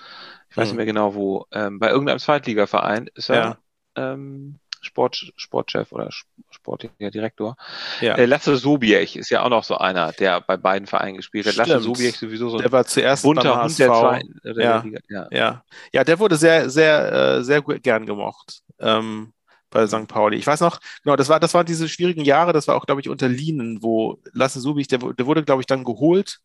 [0.49, 0.75] Ich weiß Hm.
[0.75, 1.45] nicht mehr genau wo.
[1.51, 3.43] Ähm, bei irgendeinem Zweitligaverein ist er.
[3.43, 3.57] Ja.
[3.95, 6.09] ähm, Sport, Sportchef oder
[6.49, 7.55] sportlicher Direktor.
[8.01, 8.15] Ja.
[8.15, 11.55] Äh, Lasse Sobiech ist ja auch noch so einer, der bei beiden Vereinen gespielt hat.
[11.55, 11.83] Lasse Stimmt.
[11.83, 13.99] Sobiech sowieso so Der war zuerst bunter Hund der HSV.
[14.01, 14.79] zweiten oder Ja.
[14.79, 14.99] der Liga.
[15.09, 15.27] Ja.
[15.31, 19.33] Ja, ja, der wurde sehr, sehr, äh, sehr gern gemocht ähm,
[19.69, 20.07] bei St.
[20.07, 20.37] Pauli.
[20.37, 23.01] Ich weiß noch, genau, das war, das waren diese schwierigen Jahre, das war auch, glaube
[23.01, 26.39] ich, unter Lienen, wo Lasse Subich, der, der wurde, glaube ich, dann geholt,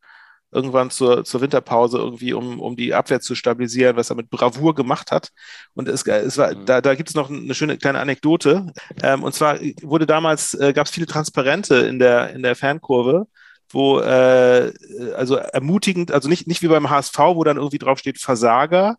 [0.53, 4.75] irgendwann zur, zur Winterpause irgendwie, um, um die Abwehr zu stabilisieren, was er mit Bravour
[4.75, 5.31] gemacht hat.
[5.75, 6.67] Und es, es war, Mhm.
[6.67, 8.73] da, da gibt es noch eine schöne kleine Anekdote.
[9.03, 13.27] Ähm, und zwar wurde damals, äh, gab es viele Transparente in der, in der Fankurve,
[13.71, 14.73] wo äh,
[15.17, 18.97] also ermutigend, also nicht, nicht wie beim HSV, wo dann irgendwie drauf steht Versager,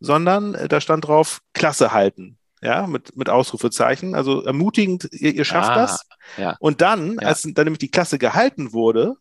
[0.00, 2.38] sondern äh, da stand drauf Klasse halten.
[2.62, 4.14] Ja, mit, mit Ausrufezeichen.
[4.14, 6.06] Also ermutigend, ihr, ihr schafft Ah, das.
[6.38, 6.56] ja.
[6.60, 7.28] Und dann, Ja.
[7.28, 9.16] als dann nämlich die Klasse gehalten wurde,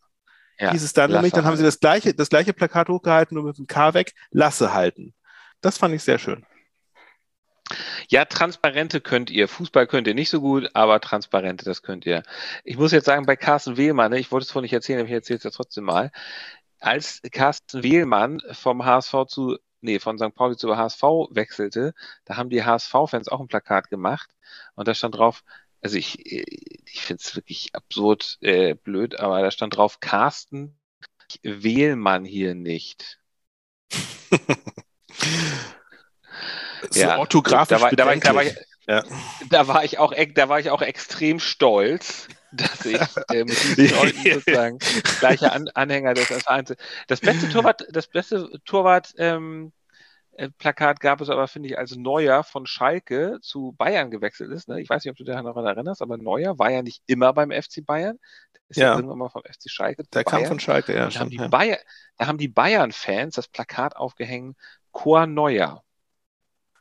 [0.59, 3.45] Ja, hieß es dann nämlich, dann haben sie das gleiche, das gleiche Plakat hochgehalten, nur
[3.45, 5.13] mit dem K weg, Lasse halten.
[5.61, 6.45] Das fand ich sehr schön.
[8.09, 9.47] Ja, Transparente könnt ihr.
[9.47, 12.23] Fußball könnt ihr nicht so gut, aber Transparente, das könnt ihr.
[12.63, 15.07] Ich muss jetzt sagen, bei Carsten Wehlmann, ne, ich wollte es vorhin nicht erzählen, aber
[15.07, 16.11] ich erzähle es ja trotzdem mal.
[16.79, 20.35] Als Carsten Wehlmann vom HSV zu, nee, von St.
[20.35, 21.93] Pauli zu HSV wechselte,
[22.25, 24.29] da haben die HSV-Fans auch ein Plakat gemacht
[24.75, 25.43] und da stand drauf,
[25.83, 30.77] also ich, ich finde es wirklich absurd äh, blöd, aber da stand drauf, Carsten
[31.43, 33.19] Wehlmann hier nicht.
[36.89, 38.55] So orthografisch da war, da war, ich- da war ich.
[38.85, 39.03] Ja.
[39.49, 42.99] da war ich auch, da war ich auch extrem stolz, dass ich
[43.31, 44.79] äh, mit diesen Leuten sozusagen
[45.19, 46.73] gleicher An Anhänger des Vereins.
[47.07, 49.82] Das beste Torwart, das beste Torwart ähm, äh,
[50.57, 54.67] Plakat gab es aber, finde ich, als Neuer von Schalke zu Bayern gewechselt ist.
[54.67, 54.81] Ne?
[54.81, 57.51] Ich weiß nicht, ob du dich daran erinnerst, aber Neuer war ja nicht immer beim
[57.51, 58.17] FC Bayern.
[58.53, 58.95] Der ist ja, Ja.
[58.95, 60.47] irgendwann mal vom FC Schalke zu Der kam Bayern.
[60.49, 61.31] von Schalke, ja, da, haben stimmt.
[61.33, 61.47] die Ja.
[61.47, 61.77] Bayer,
[62.17, 64.57] da haben die Bayern-Fans das Plakat aufgehängt,
[64.91, 65.83] Chor Neuer.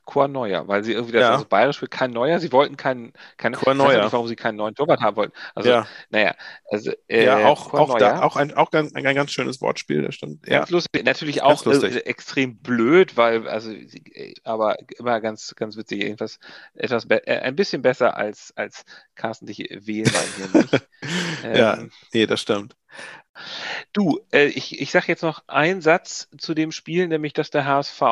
[0.04, 1.32] Chor Neuer, weil sie irgendwie das Ja.
[1.32, 4.02] also bayerisch für kein Neuer, sie wollten keinen, keinen Chor ich weiß auch Neuer.
[4.04, 5.32] nicht, warum sie keinen neuen Torwart haben wollten.
[5.54, 6.34] Also, ja, naja,
[6.70, 9.60] also, äh, ja, auch, Chor auch, da, auch, ein, auch ganz, ein, ein ganz schönes
[9.60, 10.46] Wortspiel, das stimmt.
[10.46, 11.94] Ja, Ganz lustig, natürlich auch lustig.
[11.94, 16.38] äh, extrem blöd, weil, also, äh, aber immer ganz, ganz witzig, jedenfalls
[16.74, 18.84] etwas, äh, ein bisschen besser als, als
[19.14, 20.88] Carsten dich wählen, hier nicht.
[21.54, 22.76] ja, Ähm, nee, das stimmt.
[23.92, 27.66] Du, äh, ich, ich sage jetzt noch einen Satz zu dem Spiel, nämlich dass der
[27.66, 28.02] HSV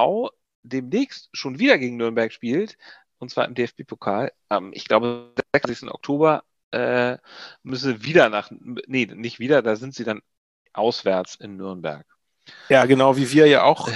[0.62, 2.76] demnächst schon wieder gegen Nürnberg spielt,
[3.18, 4.32] und zwar im DFB-Pokal.
[4.48, 5.90] Am, ich glaube, 30.
[5.90, 7.18] Oktober äh,
[7.62, 10.20] müsse wieder nach, nee, nicht wieder, da sind sie dann
[10.72, 12.06] auswärts in Nürnberg.
[12.68, 13.88] Ja, genau, wie wir ja auch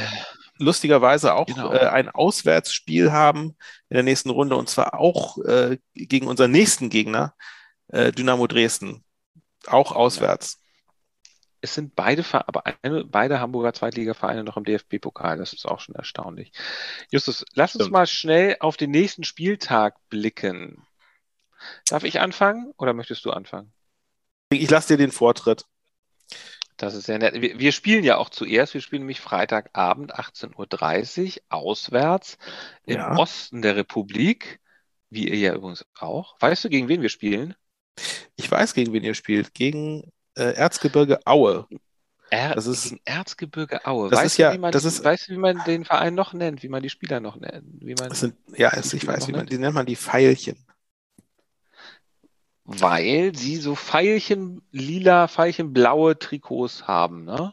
[0.58, 1.72] lustigerweise auch Genau.
[1.72, 3.56] äh, ein Auswärtsspiel haben
[3.88, 7.34] in der nächsten Runde und zwar auch äh, gegen unseren nächsten Gegner,
[7.88, 9.04] äh, Dynamo Dresden.
[9.66, 10.60] Auch auswärts.
[11.64, 15.38] Es sind beide, Ver- aber eine, beide Hamburger Zweitligavereine noch im DFB-Pokal.
[15.38, 16.52] Das ist auch schon erstaunlich.
[17.10, 17.92] Justus, lass uns Stimmt.
[17.92, 20.86] mal schnell auf den nächsten Spieltag blicken.
[21.88, 23.72] Darf ich anfangen oder möchtest du anfangen?
[24.50, 25.64] Ich lasse dir den Vortritt.
[26.76, 27.40] Das ist sehr nett.
[27.40, 28.74] Wir, wir spielen ja auch zuerst.
[28.74, 32.36] Wir spielen nämlich Freitagabend 18.30 Uhr auswärts
[32.84, 33.16] im Ja.
[33.16, 34.60] Osten der Republik.
[35.08, 36.36] Wie ihr ja übrigens auch.
[36.40, 37.54] Weißt du, gegen wen wir spielen?
[38.36, 39.54] Ich weiß, gegen wen ihr spielt.
[39.54, 41.66] Gegen äh, Erzgebirge Aue.
[42.30, 44.10] Er, Das ist- Erzgebirge Aue.
[44.10, 46.14] das weißt ist ja- du, wie man, das ist- weißt du, wie man den Verein
[46.14, 47.64] noch nennt, wie man die Spieler noch nennt?
[47.80, 50.56] Wie man, sind, ja, es, ich weiß, wie man, die nennt man die Pfeilchen.
[52.66, 57.52] weil sie so Pfeilchen, lila, Pfeilchen, blaue Trikots haben, ne?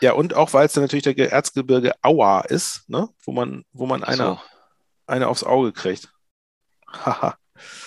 [0.00, 3.08] Ja, und auch weil es dann natürlich der Erzgebirge Aua ist, ne?
[3.24, 4.40] Wo man, wo man Ach so.
[5.06, 6.12] eine aufs Auge kriegt.
[6.86, 7.36] Haha.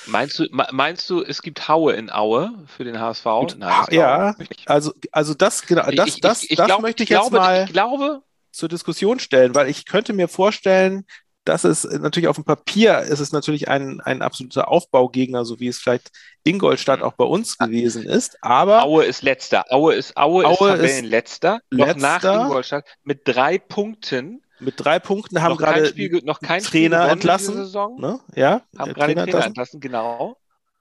[0.05, 3.25] Meinst du, me- meinst du, es gibt Haue in Aue für den HSV?
[3.57, 4.33] Nein, ja.
[4.33, 4.45] glaube.
[4.65, 7.29] Also, also das, genau, das, ich, das, ich, ich das glaub, möchte ich, ich jetzt
[7.29, 11.05] glaube, mal Ich glaube, zur Diskussion stellen, weil ich könnte mir vorstellen,
[11.45, 15.67] dass es natürlich auf dem Papier ist es natürlich ein, ein absoluter Aufbaugegner, so wie
[15.67, 16.09] es vielleicht
[16.43, 17.05] Ingolstadt Mhm.
[17.05, 18.37] auch bei uns gewesen ist.
[18.43, 19.65] Aber Aue ist letzter.
[19.69, 21.59] Aue ist, Aue, ist Aue ist Tabellenletzter.
[21.71, 22.23] Noch nach.
[22.23, 24.43] Ingolstadt mit drei Punkten.
[24.59, 27.99] Mit drei Punkten haben noch gerade Spiel, noch kein Trainer entlassen, Saison.
[27.99, 29.79] ne, ja, Haben gerade den Trainer entlassen.
[29.79, 30.37] genau.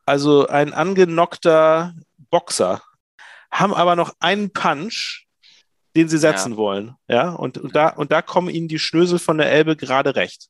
[0.07, 1.95] Also ein angenockter
[2.31, 2.83] Boxer,
[3.51, 5.27] haben aber noch einen Punch,
[5.97, 6.97] den sie setzen wollen.
[7.09, 10.49] Ja, und, und, da, und da kommen ihnen die Schnösel von der Elbe gerade recht.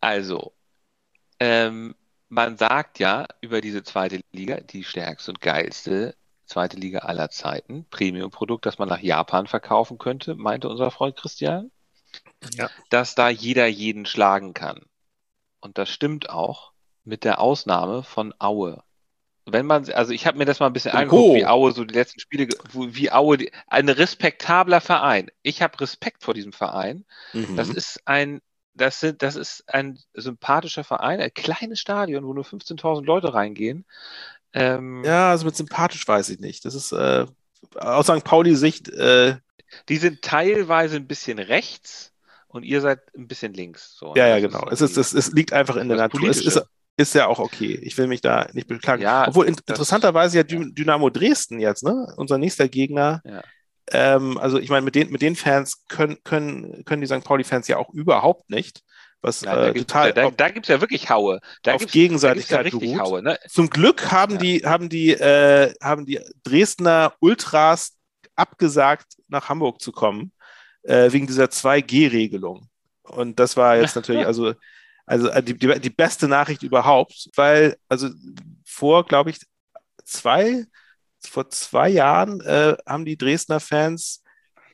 [0.00, 0.54] Also,
[1.40, 1.94] ähm,
[2.28, 6.14] man sagt ja über diese zweite Liga, die stärkste und geilste
[6.46, 11.70] zweite Liga aller Zeiten, Premium-Produkt, das man nach Japan verkaufen könnte, meinte unser Freund Christian,
[12.54, 12.70] Ja.
[12.90, 14.82] dass da jeder jeden schlagen kann.
[15.60, 16.72] Und das stimmt auch,
[17.04, 18.82] mit der Ausnahme von Aue.
[19.46, 21.00] Wenn man, also ich habe mir das mal ein bisschen Oho.
[21.00, 25.30] angeguckt, wie Aue so die letzten Spiele, wie Aue, die, ein respektabler Verein.
[25.42, 27.04] Ich habe Respekt vor diesem Verein.
[27.34, 27.56] Mhm.
[27.56, 28.40] Das ist ein
[28.74, 33.84] das, sind, das ist ein sympathischer Verein, ein kleines Stadion, wo nur 15.000 Leute reingehen.
[34.54, 36.64] Ähm, ja, also mit sympathisch weiß ich nicht.
[36.64, 37.26] Das ist äh,
[37.76, 38.24] aus St.
[38.24, 38.88] Pauli-Sicht.
[38.88, 39.36] Äh,
[39.88, 42.12] die sind teilweise ein bisschen rechts
[42.46, 43.96] und ihr seid ein bisschen links.
[43.98, 44.14] So.
[44.14, 44.68] Ja, ja, genau.
[44.70, 46.28] Es, ist, es, es liegt einfach in der Natur.
[46.28, 46.62] Es ist,
[46.96, 47.74] ist ja auch okay.
[47.82, 49.02] Ich will mich da nicht beklagen.
[49.02, 52.14] Ja, Obwohl in, interessanterweise ja Dynamo Dresden jetzt, ne?
[52.16, 53.22] Unser nächster Gegner.
[53.24, 53.42] Ja.
[53.90, 57.24] Ähm, also ich meine, mit den, mit den Fans können, können, können die St.
[57.24, 58.82] Pauli-Fans ja auch überhaupt nicht.
[59.24, 60.12] Was da äh, total.
[60.12, 61.40] Da, da gibt es ja wirklich Haue.
[61.62, 63.38] Da auf Gegenseitigkeit da ja Haue, ne?
[63.48, 64.38] Zum Glück haben ja.
[64.38, 67.96] die, haben die, äh, haben die Dresdner Ultras
[68.36, 70.32] abgesagt, nach Hamburg zu kommen,
[70.82, 72.68] äh, wegen dieser 2G-Regelung.
[73.02, 74.52] Und das war jetzt natürlich, also,
[75.06, 78.10] also äh, die, die, die beste Nachricht überhaupt, weil, also
[78.66, 79.38] vor, glaube ich,
[80.04, 80.66] zwei,
[81.18, 84.22] vor zwei Jahren äh, haben die Dresdner Fans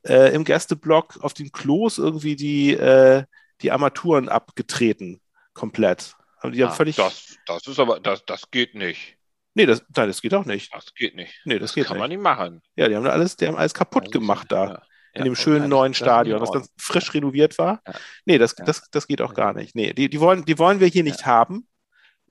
[0.03, 3.23] äh, im Gästeblock auf den Klos irgendwie die, äh,
[3.63, 5.21] die Armaturen abgetreten,
[5.55, 6.15] komplett.
[6.43, 6.97] Haben die ah, völlig.
[6.97, 9.17] Das, das ist aber, das, das geht nicht.
[9.55, 10.73] Nee, das, nein, das geht auch nicht.
[10.73, 11.35] Das geht nicht.
[11.45, 12.01] Nee, das, das geht kann nicht.
[12.01, 12.63] man nicht machen.
[12.77, 14.65] Ja, die haben alles, die haben alles kaputt also, gemacht da.
[14.65, 14.83] Ja.
[15.13, 17.83] In ja, dem schönen neuen Stadion, das ganz frisch renoviert war.
[17.85, 17.95] Ja.
[18.27, 19.75] Nee, das, das, das geht auch gar nicht.
[19.75, 21.67] Nee, die, die, wollen, die wollen wir hier nicht haben.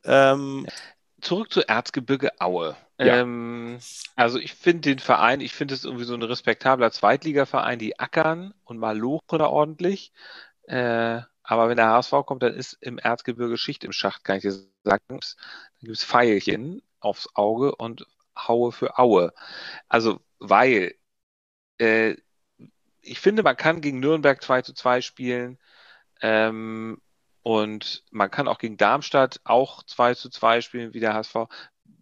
[0.05, 0.65] Ähm,
[1.19, 2.77] Zurück zu Erzgebirge Aue.
[2.97, 3.79] Ähm,
[4.15, 8.53] also ich finde den Verein, ich finde es irgendwie so ein respektabler Zweitligaverein, die ackern
[8.63, 10.11] und mal lochen da ordentlich.
[10.69, 14.43] Äh, aber wenn der HSV kommt, dann ist im Erzgebirge Schicht im Schacht, kann ich
[14.43, 15.01] dir sagen.
[15.09, 15.19] Dann
[15.81, 18.05] gibt es Pfeilchen aufs Auge und
[18.37, 19.33] Haue für Aue.
[19.87, 20.93] Also, weil
[21.79, 22.15] äh,
[23.01, 25.57] ich finde, man kann gegen Nürnberg 2 zu 2 spielen
[26.21, 27.01] ähm,
[27.43, 31.35] und man kann auch gegen Darmstadt auch 2 zu 2 spielen wie der HSV.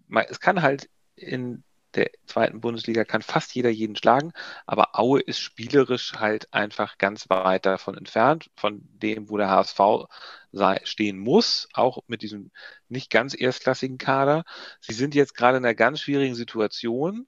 [0.08, 1.64] Man, es kann halt in
[1.98, 4.32] der zweiten Bundesliga kann fast jeder jeden schlagen,
[4.66, 10.08] aber Aue ist spielerisch halt einfach ganz weit davon entfernt, von dem, wo der HSV
[10.52, 12.52] sei, stehen muss, auch mit diesem
[12.90, 14.44] nicht ganz erstklassigen Kader.
[14.80, 17.28] Sie sind jetzt gerade in einer ganz schwierigen Situation,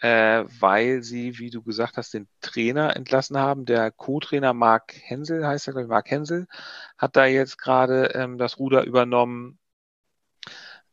[0.00, 3.64] äh, weil sie, wie du gesagt hast, den Trainer entlassen haben.
[3.66, 6.46] Der Co-Trainer Marc Hensel, heißt er, glaube ich, Marc Hensel,
[6.98, 9.58] hat da jetzt gerade ähm, das Ruder übernommen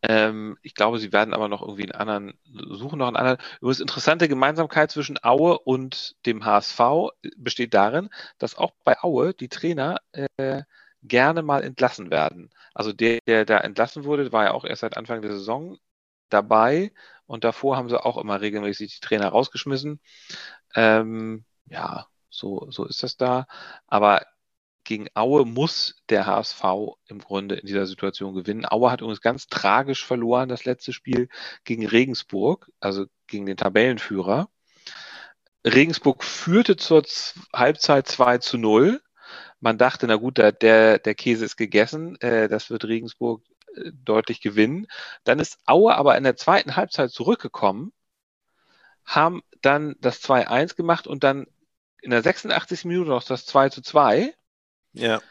[0.02, 3.38] ähm, ich glaube, sie werden aber noch irgendwie einen anderen, suchen noch einen anderen.
[3.60, 9.50] Übrigens interessante Gemeinsamkeit zwischen Aue und dem HSV besteht darin, dass auch bei Aue die
[9.50, 10.64] Trainer äh,
[11.04, 12.50] gerne mal entlassen werden.
[12.74, 15.78] Also der, der da entlassen wurde, war ja auch erst seit Anfang der Saison
[16.30, 16.92] dabei
[17.26, 20.00] und davor haben sie auch immer regelmäßig die Trainer rausgeschmissen.
[20.76, 23.48] Ähm, ja, so, so ist das da.
[23.88, 24.26] Aber
[24.90, 26.64] gegen Aue muss der HSV
[27.06, 28.66] im Grunde in dieser Situation gewinnen.
[28.66, 31.30] Aue hat übrigens ganz tragisch verloren, das letzte Spiel
[31.64, 34.50] gegen Regensburg, also gegen den Tabellenführer.
[35.64, 37.04] Regensburg führte zur
[37.54, 39.00] Halbzeit 2 zu 0.
[39.60, 40.54] Man dachte, na gut, der,
[40.98, 43.44] der Käse ist gegessen, äh, das wird Regensburg
[43.76, 44.88] äh, deutlich gewinnen.
[45.24, 47.94] Dann ist Aue aber in der zweiten Halbzeit zurückgekommen,
[49.06, 51.46] haben dann das 2-1 gemacht und dann
[52.02, 52.86] in der 86.
[52.86, 54.34] Minute noch das 2 zu 2.
[54.94, 55.22] Ja.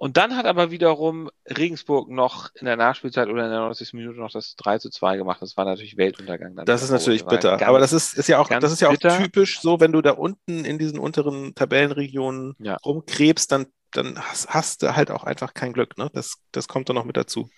[0.00, 3.92] Und dann hat aber wiederum Regensburg noch in der Nachspielzeit oder in der 90.
[3.92, 5.42] Minute noch das 3 zu 2 gemacht.
[5.42, 6.56] Das war natürlich Weltuntergang.
[6.56, 7.58] Dann das ist natürlich bitter.
[7.58, 10.00] Ganz, aber das ist, ist ja auch, das ist ja auch typisch so, wenn du
[10.00, 12.76] da unten in diesen unteren Tabellenregionen ja.
[12.76, 15.98] rumkrebst, dann, dann hast, hast, du halt auch einfach kein Glück.
[15.98, 16.08] Ne?
[16.14, 17.50] Das, das kommt dann noch mit dazu.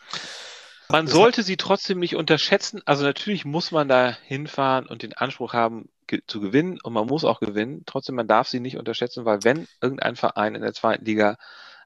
[0.88, 2.82] Man das sollte sie trotzdem nicht unterschätzen.
[2.86, 5.90] Also natürlich muss man da hinfahren und den Anspruch haben,
[6.26, 7.82] zu gewinnen und man muss auch gewinnen.
[7.86, 11.36] Trotzdem, man darf sie nicht unterschätzen, weil wenn irgendein Verein in der zweiten Liga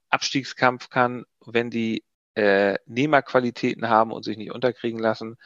[0.08, 5.36] Abstiegskampf kann, wenn die äh, Nehmerqualitäten haben und sich nicht unterkriegen lassen,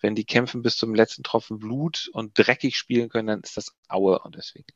[0.00, 3.74] wenn die kämpfen bis zum letzten Tropfen Blut und dreckig spielen können, dann ist das
[3.88, 4.66] Aue und deswegen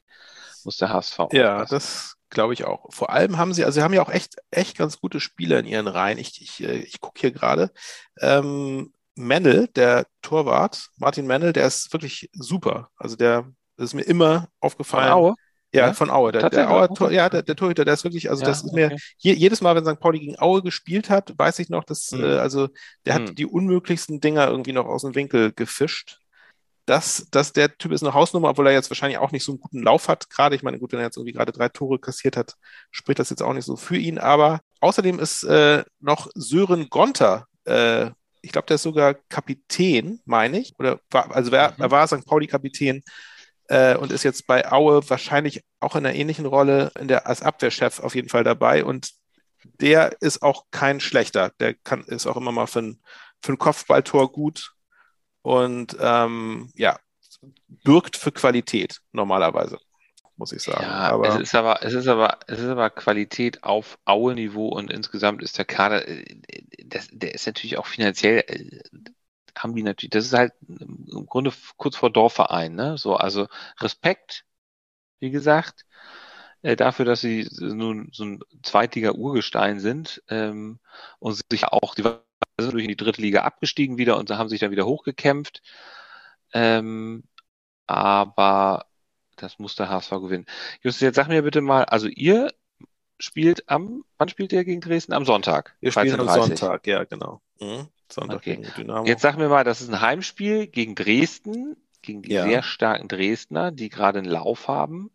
[0.64, 1.18] muss der HSV.
[1.32, 1.74] Ja, aufpassen.
[1.74, 2.86] das glaube ich auch.
[2.90, 5.66] Vor allem haben sie, also sie haben ja auch echt, echt ganz gute Spieler in
[5.66, 6.18] ihren Reihen.
[6.18, 7.70] Ich, ich, äh, ich gucke hier gerade.
[8.18, 12.90] Ähm, Mennel, der Torwart, Martin Mennel, der ist wirklich super.
[12.96, 15.08] Also der ist mir immer aufgefallen.
[15.08, 15.34] Von Aue?
[15.72, 15.92] Ja, ja?
[15.92, 16.32] von Aue.
[16.32, 18.72] Der, der Aue Tor, ja, der, der, Torhüter, der ist wirklich, also ja, das ist
[18.72, 18.88] okay.
[18.88, 20.00] mir, je, jedes Mal, wenn St.
[20.00, 22.24] Pauli gegen Aue gespielt hat, weiß ich noch, dass, mhm.
[22.24, 22.68] äh, also
[23.04, 23.34] der hat mhm.
[23.34, 26.20] die unmöglichsten Dinger irgendwie noch aus dem Winkel gefischt.
[26.86, 29.60] Das, das, der Typ ist eine Hausnummer, obwohl er jetzt wahrscheinlich auch nicht so einen
[29.60, 30.30] guten Lauf hat.
[30.30, 32.54] Gerade, ich meine, gut, wenn er jetzt irgendwie gerade drei Tore kassiert hat,
[32.90, 34.18] spricht das jetzt auch nicht so für ihn.
[34.18, 38.10] Aber außerdem ist äh, noch Sören Gonter äh,
[38.42, 40.74] ich glaube, der ist sogar Kapitän, meine ich.
[40.78, 41.82] Oder war, also wer, mhm.
[41.82, 42.24] er war St.
[42.26, 43.02] Pauli-Kapitän
[43.68, 47.42] äh, und ist jetzt bei Aue wahrscheinlich auch in einer ähnlichen Rolle in der, als
[47.42, 48.84] Abwehrchef auf jeden Fall dabei.
[48.84, 49.12] Und
[49.80, 51.52] der ist auch kein schlechter.
[51.60, 53.02] Der kann, ist auch immer mal für ein,
[53.42, 54.72] für ein Kopfballtor gut
[55.42, 56.98] und ähm, ja,
[57.84, 59.78] birgt für Qualität normalerweise.
[60.38, 60.82] Muss ich sagen.
[60.82, 64.90] Ja, aber, es ist aber, es ist aber, es ist aber Qualität auf Aue-Niveau und
[64.90, 66.24] insgesamt ist der Kader, äh,
[66.84, 68.80] das, der ist natürlich auch finanziell, äh,
[69.56, 72.96] haben die natürlich, das ist halt im Grunde kurz vor Dorfverein, ne?
[72.96, 73.48] So, also
[73.80, 74.44] Respekt,
[75.18, 75.84] wie gesagt,
[76.62, 80.78] äh, dafür, dass sie nun so ein zweitiger Urgestein sind ähm,
[81.18, 82.02] und sich auch, die
[82.60, 85.62] sind durch in die dritte Liga abgestiegen wieder und haben sich dann wieder hochgekämpft.
[86.52, 87.24] Ähm,
[87.86, 88.87] aber
[89.42, 90.46] das muss der HSV gewinnen.
[90.82, 92.52] Justus, jetzt sag mir bitte mal, also ihr
[93.18, 95.12] spielt am, wann spielt ihr gegen Dresden?
[95.12, 95.76] Am Sonntag.
[95.80, 97.40] Wir spielen am Sonntag, ja, genau.
[97.60, 97.88] Mhm.
[98.10, 98.56] Sonntag Okay.
[98.56, 99.06] gegen Dynamo.
[99.06, 102.44] Jetzt sag mir mal, das ist ein Heimspiel gegen Dresden, gegen die Ja.
[102.44, 105.10] sehr starken Dresdner, die gerade einen Lauf haben,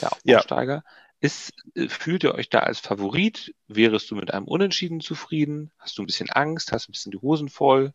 [0.00, 0.38] der Ja.
[0.38, 0.84] Aufsteiger.
[1.20, 3.52] Ist, äh, fühlt ihr euch da als Favorit?
[3.66, 5.72] Wärest du mit einem Unentschieden zufrieden?
[5.78, 6.70] Hast du ein bisschen Angst?
[6.72, 7.92] Hast du ein bisschen die Hosen voll?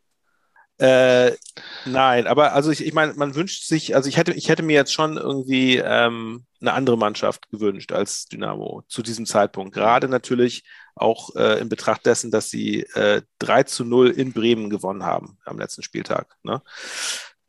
[0.84, 1.38] Äh,
[1.86, 4.74] nein, aber also ich, ich meine, man wünscht sich, also ich hätte, ich hätte mir
[4.74, 9.74] jetzt schon irgendwie ähm, eine andere Mannschaft gewünscht als Dynamo zu diesem Zeitpunkt.
[9.74, 10.65] Gerade natürlich
[10.96, 15.38] auch äh, in Betracht dessen, dass sie äh, 3 zu 0 in Bremen gewonnen haben
[15.46, 16.36] am letzten Spieltag.
[16.43, 16.62] Ne?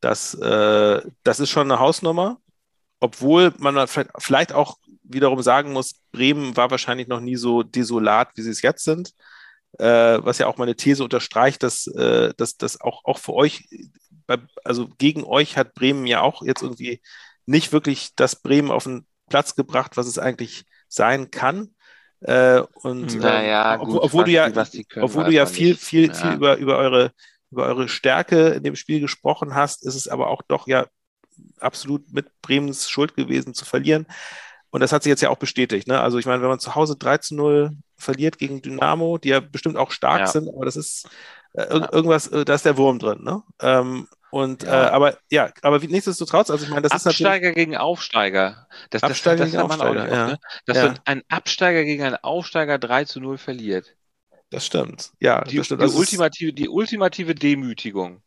[0.00, 2.38] Das, äh, das ist schon eine Hausnummer,
[3.00, 8.28] obwohl man vielleicht- vielleicht auch wiederum sagen muss, Bremen war wahrscheinlich noch nie so desolat,
[8.36, 9.12] wie sie es jetzt sind
[9.78, 13.68] äh, was ja auch meine These unterstreicht, dass, äh, dass, dass auch, auch für euch,
[14.26, 17.00] bei, also gegen euch hat Bremen ja auch jetzt irgendwie
[17.46, 21.74] nicht wirklich das Bremen auf den Platz gebracht, was es eigentlich sein kann.
[22.20, 25.82] Äh, und Naja, ähm, gut, obwohl, was du ja, obwohl du ja viel, nicht.
[25.82, 26.14] viel, Ja.
[26.14, 27.12] viel über, über eure
[27.54, 30.86] über eure Stärke in dem Spiel gesprochen hast, ist es aber auch doch ja
[31.60, 34.06] absolut mit Bremens Schuld gewesen zu verlieren.
[34.74, 35.86] Und das hat sich jetzt ja auch bestätigt.
[35.86, 36.00] Ne?
[36.00, 39.38] Also ich meine, wenn man zu Hause 3 zu 0 verliert gegen Dynamo, die ja
[39.38, 40.26] bestimmt auch stark Ja.
[40.26, 41.08] sind, aber das ist
[41.52, 43.22] äh, ir irgendwas, äh, da ist der Wurm drin.
[43.22, 43.40] Ne?
[43.62, 44.86] Ähm, und Ja.
[44.88, 47.06] äh, aber ja, aber wie, nichtsdestotrotz, also ich meine, das ist.
[47.06, 48.66] Absteiger gegen Aufsteiger.
[48.90, 50.26] Das, das, Absteiger das gegen hat man auch nicht Aufsteiger, ja.
[50.26, 50.38] ne?
[50.66, 50.94] Dass Ja.
[51.04, 53.94] ein Absteiger gegen einen Aufsteiger 3 zu 0 verliert.
[54.50, 55.12] Das stimmt.
[55.20, 55.82] Ja, Die, das stimmt.
[55.82, 58.22] die, Das ist ultimative, die ultimative Demütigung.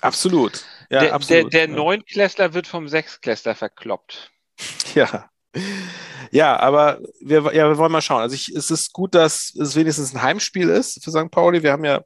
[0.00, 0.64] absolut.
[0.90, 1.52] Ja, der, absolut.
[1.52, 1.76] der, der.
[1.76, 4.32] Neunklässler wird vom Sechsklässler verkloppt.
[4.96, 5.30] Ja.
[6.30, 8.22] Ja, aber wir, ja, wir wollen mal schauen.
[8.22, 11.30] Also ich, es ist gut, dass es wenigstens ein Heimspiel ist für St.
[11.30, 11.62] Pauli.
[11.62, 12.02] Wir haben ja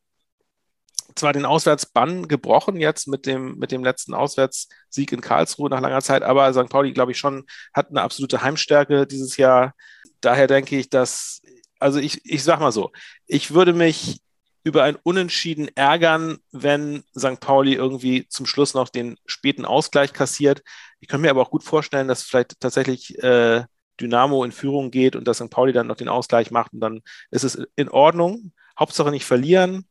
[1.15, 6.03] zwar den Auswärtsbann gebrochen jetzt mit dem, mit dem letzten Auswärtssieg in Karlsruhe nach langer
[6.03, 6.69] Zeit, aber St.
[6.69, 9.75] Pauli, glaube ich, schon hat eine absolute Heimstärke dieses Jahr.
[10.21, 11.41] Daher denke ich, dass,
[11.79, 12.93] also ich, ich sag mal so,
[13.27, 14.21] ich würde mich
[14.65, 17.41] über ein Unentschieden ärgern, wenn St.
[17.41, 20.63] Pauli irgendwie zum Schluss noch den späten Ausgleich kassiert.
[21.01, 23.65] Ich kann mir aber auch gut vorstellen, dass vielleicht tatsächlich äh,
[24.01, 25.51] Dynamo in Führung geht und dass St.
[25.51, 28.53] Pauli dann noch den Ausgleich macht und dann ist es in Ordnung.
[28.79, 29.87] Hauptsache nicht verlieren.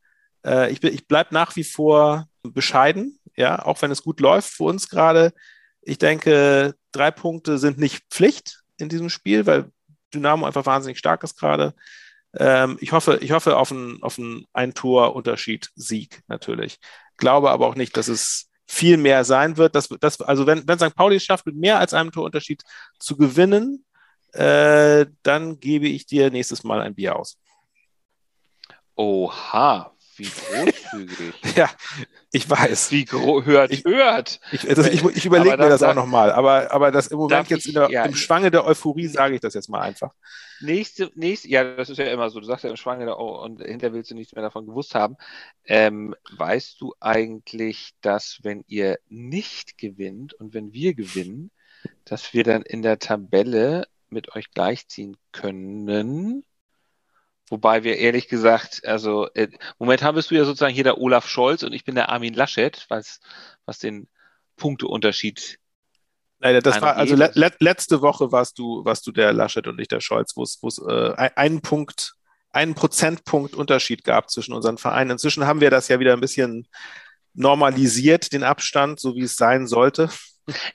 [0.46, 4.64] Äh, ich ich bleibe nach wie vor bescheiden, ja, auch wenn es gut läuft für
[4.64, 5.34] uns gerade.
[5.82, 9.72] Ich denke, drei Punkte sind nicht Pflicht in diesem Spiel, weil
[10.14, 11.74] Dynamo einfach wahnsinnig stark ist gerade.
[12.40, 16.80] Ähm, ich hoffe, ich hoffe auf einen, auf einen Ein-Tor-Unterschied Sieg natürlich.
[17.18, 19.76] Glaube aber auch nicht, dass es viel mehr sein wird.
[19.76, 20.96] Dass, dass, also wenn, wenn St.
[20.96, 22.64] Pauli es schafft, mit mehr als einem Torunterschied
[23.00, 23.86] zu gewinnen,
[24.34, 27.40] äh, dann gebe ich dir nächstes Mal ein Bier aus.
[28.96, 31.34] Oha, wie großzügig.
[31.56, 31.70] Ja,
[32.32, 32.92] ich weiß.
[32.92, 34.40] wie gro hört, Ich- hört.
[34.52, 37.66] Ich, das, ich, ich überlege mir das auch nochmal, aber, aber das im Moment jetzt
[37.66, 40.14] ich- der, ja, im Schwange der Euphorie sage ich das jetzt mal einfach.
[40.60, 42.40] Nächste, nächste, ja, das ist ja immer so.
[42.40, 45.18] Du sagst ja im Schwanger oh, und hinter willst du nichts mehr davon gewusst haben.
[45.66, 51.52] Ähm, weißt du eigentlich, dass wenn ihr nicht gewinnt und wenn wir gewinnen,
[52.06, 56.44] dass wir dann in der Tabelle mit euch gleichziehen können?
[57.50, 59.48] Wobei wir ehrlich gesagt, also äh,
[59.80, 62.86] momentan bist du ja sozusagen hier der Olaf Scholz und ich bin der Armin Laschet,
[62.90, 63.20] was,
[63.66, 64.08] was den
[64.58, 65.60] Punkteunterschied
[66.40, 69.78] Nein, das war, also le le letzte Woche warst du, warst du der Laschet und
[69.78, 72.14] nicht der Scholz, wo es, wo es äh, ein- einen Punkt,
[72.52, 75.12] einen Prozentpunkt Unterschied gab zwischen unseren Vereinen.
[75.12, 76.68] Inzwischen haben wir das ja wieder ein bisschen
[77.34, 80.10] normalisiert, den Abstand, so wie es sein sollte.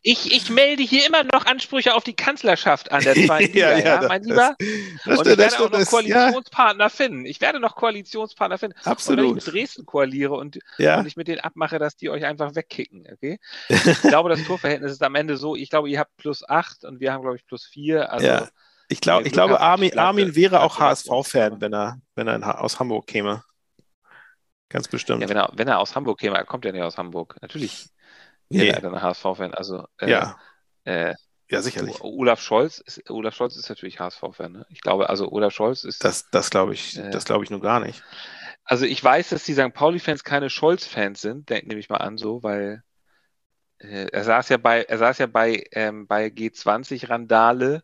[0.03, 3.99] Ich, ich melde hier immer noch Ansprüche auf die Kanzlerschaft an der zweiten Liga, ja,
[3.99, 4.55] das- mein Lieber.
[4.59, 4.67] Das,
[5.19, 5.91] und stimmt, ich das werde auch noch das- ja,
[6.31, 7.25] Koalitionspartner finden.
[7.27, 8.77] Ich werde noch Koalitionspartner finden.
[8.77, 9.35] Und wenn ich absolut.
[9.37, 13.07] mit Dresden koaliere und, Ja, und ich mit denen abmache, dass die euch einfach wegkicken,
[13.13, 13.39] okay?
[13.69, 17.01] Ich glaube, das Torverhältnis ist am Ende so, ich glaube, ihr habt plus acht und
[17.01, 18.13] wir haben, glaube ich, plus vier.
[18.13, 18.49] Also Ja.
[18.89, 20.79] ich, glaub, ich glaube, Armin, Armin wäre auch.
[20.79, 23.43] HSV-Fan, wenn er, wenn er aus Hamburg käme.
[24.69, 25.23] Ganz bestimmt.
[25.23, 27.37] ja, wenn er, wenn er aus Hamburg käme, er kommt ja nicht aus Hamburg.
[27.43, 27.89] Natürlich
[28.59, 28.69] Nee.
[28.69, 29.55] er dann HSV-Fan.
[29.55, 30.37] Also äh, ja,
[30.85, 31.15] äh,
[31.51, 32.01] ja, sicherlich.
[32.01, 34.53] Olaf Scholz ist, Olaf Scholz ist natürlich HSV-Fan.
[34.53, 34.67] Ne?
[34.71, 36.03] Ich glaube, also Olaf Scholz ist.
[36.05, 37.11] Das, das glaube ich, Äh.
[37.11, 38.03] das glaube ich nur gar nicht.
[38.65, 39.75] Also ich weiß, dass die St.
[39.75, 42.83] Pauli-Fans keine Scholz-Fans sind, nehme ich mal an, so, weil
[43.79, 47.83] Äh, er saß ja bei, er saß ja bei, ähm, bei G20 Randale,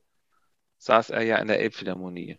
[0.78, 2.38] saß er ja in der Elbphilharmonie.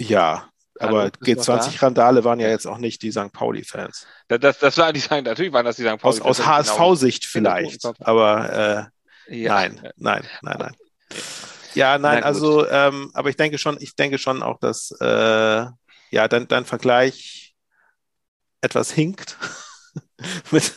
[0.00, 0.50] Ja,
[0.80, 3.32] aber Hallo, bist du noch G20-Randale waren ja jetzt auch nicht die St.
[3.32, 4.06] Pauli-Fans.
[4.28, 6.02] Das, das, das war die sagen, natürlich waren das die St.
[6.02, 6.30] Aus, Pauli.
[6.30, 7.96] aus HSV-Sicht vielleicht, Kopf.
[8.00, 8.90] aber
[9.28, 9.54] äh, Ja.
[9.54, 10.74] nein, nein, nein, nein.
[11.74, 15.66] Ja, nein, also, ähm, aber ich denke schon, ich denke schon auch, dass äh,
[16.10, 17.54] ja dein, dein Vergleich
[18.60, 19.36] etwas hinkt
[20.50, 20.74] mit,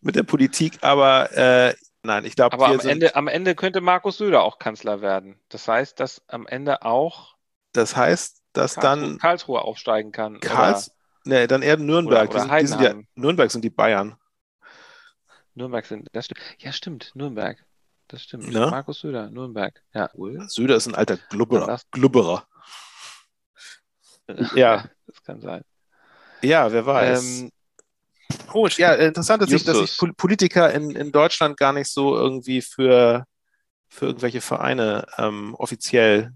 [0.00, 4.18] mit der Politik, aber äh, nein, ich glaube, Aber am Ende, am Ende könnte Markus
[4.18, 5.40] Söder auch Kanzler werden.
[5.48, 7.34] Das heißt, dass am Ende auch
[7.74, 10.40] das heißt, dass Karlsruhe, dann Karlsruhe aufsteigen kann.
[10.40, 10.90] Karls,
[11.24, 12.94] nee, dann eher Nürnberg, oder die, sind, die sind ja.
[13.14, 14.08] Nürnberg sind die Bayern.
[14.08, 14.18] Oder
[15.54, 16.40] Nürnberg sind, das stimmt.
[16.58, 17.64] Ja, stimmt, Nürnberg.
[18.08, 18.48] Das stimmt.
[18.48, 18.66] Ne?
[18.70, 19.80] Markus Söder, Nürnberg.
[19.92, 20.10] Ja.
[20.48, 21.80] Söder ist ein alter Glubberer.
[21.90, 22.46] Glubberer.
[24.54, 24.88] Ja.
[25.06, 25.62] Das kann sein.
[26.40, 27.40] Ja, wer weiß.
[27.40, 27.52] Ähm,
[28.46, 33.26] Komisch, ja, interessant sich, dass sich Politiker in, in Deutschland gar nicht so irgendwie für,
[33.88, 36.32] für irgendwelche Vereine ähm, offiziell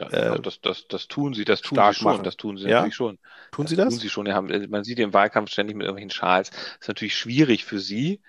[0.00, 2.12] Äh, das, das, das tun sie, das tun sie schon.
[2.12, 2.24] machen.
[2.24, 2.76] Das tun sie Ja?
[2.78, 3.18] natürlich schon.
[3.52, 3.94] tun sie Das das?
[3.94, 4.26] tun sie schon.
[4.26, 6.50] Äh, man sieht im Wahlkampf ständig mit irgendwelchen Schals.
[6.50, 8.20] Das ist natürlich schwierig für sie,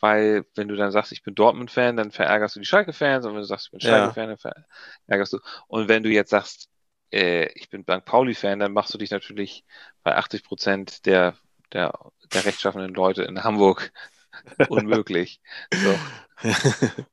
[0.00, 3.40] weil wenn du dann sagst, ich bin Dortmund-Fan, dann verärgerst du die Schalke-Fans und wenn
[3.40, 4.12] du sagst, ich bin Ja.
[4.12, 4.64] Schalke-Fan, dann
[5.06, 5.38] verärgerst du.
[5.68, 6.68] Und wenn du jetzt sagst,
[7.12, 8.04] äh, ich bin St.
[8.04, 9.64] Pauli-Fan, dann machst du dich natürlich
[10.02, 11.34] bei 80 Prozent der,
[11.72, 11.92] der,
[12.32, 13.92] der rechtschaffenden Leute in Hamburg
[14.68, 15.40] unmöglich.
[15.72, 15.98] So,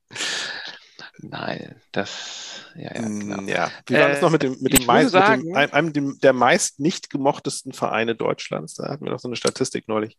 [1.19, 3.41] nein, das, ja, ja, genau.
[3.41, 3.71] Mm, ja.
[3.85, 6.19] Wie war das Äh, noch mit dem, mit dem, meist, mit dem sagen- einem, dem,
[6.21, 8.75] der meist nicht gemochtesten Vereine Deutschlands?
[8.75, 10.17] Da hatten wir doch so eine Statistik neulich.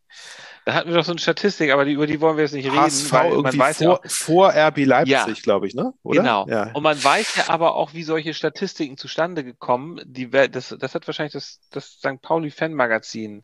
[0.65, 2.67] Da hatten wir doch so eine Statistik, aber die, über die wollen wir jetzt nicht
[2.67, 5.27] reden, HSV weil man irgendwie weiß ja vor, auch, vor RB Leipzig, Ja.
[5.43, 5.93] glaube ich, ne?
[6.05, 6.21] Oder?
[6.21, 6.47] Genau.
[6.49, 6.71] Ja.
[6.73, 10.01] Und man weiß ja aber auch, wie solche Statistiken zustande gekommen.
[10.05, 12.23] Die, das, das hat wahrscheinlich das, das St.
[12.23, 13.43] Pauli Fanmagazin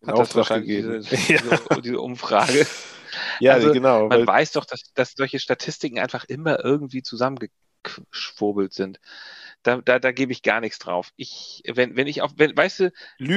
[0.00, 1.02] in hat das Auftrag wahrscheinlich gegeben.
[1.02, 1.16] diese,
[1.68, 2.66] diese, diese Umfrage.
[3.40, 4.08] Ja, also, genau.
[4.08, 9.00] Man weiß doch, dass, dass solche Statistiken einfach immer irgendwie zusammengeschwurbelt sind.
[9.62, 11.10] Da, da, da gebe ich gar nichts drauf.
[11.16, 12.84] Ich, wenn, wenn ich auf, wenn, weißt du,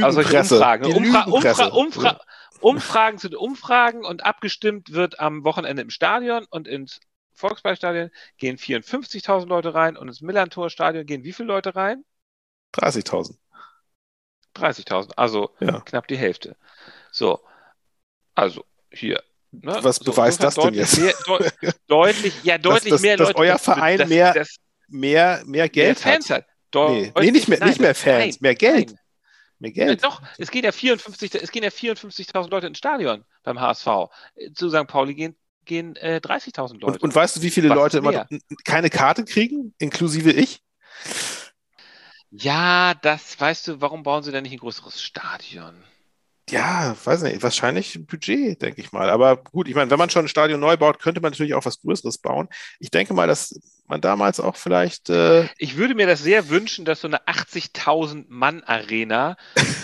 [0.02, 0.56] also Lügenpresse.
[0.56, 1.24] Umfragen, Umfra.
[1.26, 2.20] Umfra Umfra
[2.62, 7.00] Umfragen sind Umfragen und abgestimmt wird am Wochenende im Stadion und ins
[7.34, 12.04] Volksballstadion gehen 54.000 Leute rein und ins Millantor-Stadion gehen wie viele Leute rein?
[12.74, 13.38] 30.000.
[14.56, 15.82] 30.000, also Ja.
[15.82, 16.56] knapp die Hälfte.
[17.12, 17.42] So,
[18.34, 19.22] also hier.
[19.62, 19.78] Ne?
[19.82, 20.98] Was so, beweist das denn jetzt?
[21.00, 21.40] Mehr, deu
[21.88, 23.40] deutlich, ja, deutlich dass- mehr dass Leute.
[23.40, 24.56] euer Verein das, mehr das,
[24.88, 26.46] Mehr, mehr mehr Geld Fans hat.
[26.74, 26.90] hat.
[26.92, 28.88] Nee, nee, nicht mehr, nein, nicht mehr Fans, nein, mehr Geld.
[28.90, 29.00] nein.
[29.60, 30.04] Mehr Ja, Geld.
[30.04, 33.88] doch, es gehen ja 54, es gehen ja 54.000 Leute ins Stadion beim HSV.
[34.54, 34.86] Zu St.
[34.86, 36.86] Pauli gehen, gehen äh, 30.000 Leute.
[36.86, 38.28] Und, und weißt du, wie viele Was Leute immer mehr?
[38.66, 40.62] keine Karte kriegen, inklusive ich?
[42.32, 45.84] ja, das weißt du, warum bauen sie denn nicht ein größeres Stadion?
[46.50, 49.10] Ja, weiß nicht, wahrscheinlich ein Budget, denke ich mal.
[49.10, 51.66] Aber gut, ich meine, wenn man schon ein Stadion neu baut, könnte man natürlich auch
[51.66, 52.50] was Größeres bauen.
[52.80, 56.86] Ich denke mal, dass man damals auch vielleicht, äh, Ich würde mir das sehr wünschen,
[56.86, 59.38] dass so eine 80.000 Mann Arena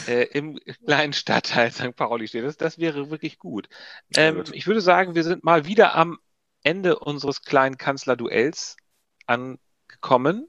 [0.05, 1.95] äh, im kleinen Stadtteil St.
[1.95, 2.43] Pauli steht.
[2.43, 3.67] Das, das wäre wirklich gut.
[4.15, 6.19] Ähm, ich würde sagen, wir sind mal wieder am
[6.63, 8.77] Ende unseres kleinen Kanzlerduells
[9.25, 10.47] angekommen.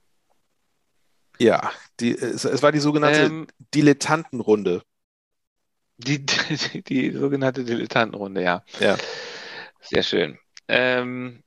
[1.39, 4.83] ja, die, es, es war die sogenannte Ähm, Dilettantenrunde.
[6.05, 8.65] Die, die, die sogenannte Dilettantenrunde, ja.
[8.81, 8.97] Ja.
[9.81, 10.39] Sehr schön.
[10.69, 11.43] Ähm,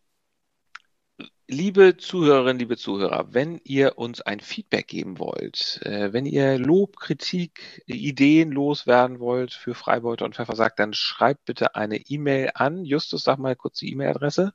[1.47, 6.97] liebe Zuhörerinnen, liebe Zuhörer, wenn ihr uns ein Feedback geben wollt, äh, wenn ihr Lob,
[6.97, 12.86] Kritik, Ideen loswerden wollt für Freibeuter und Pfeffersack, dann schreibt bitte eine E-Mail an.
[12.86, 14.53] Justus, sag mal kurz die E-Mail-Adresse.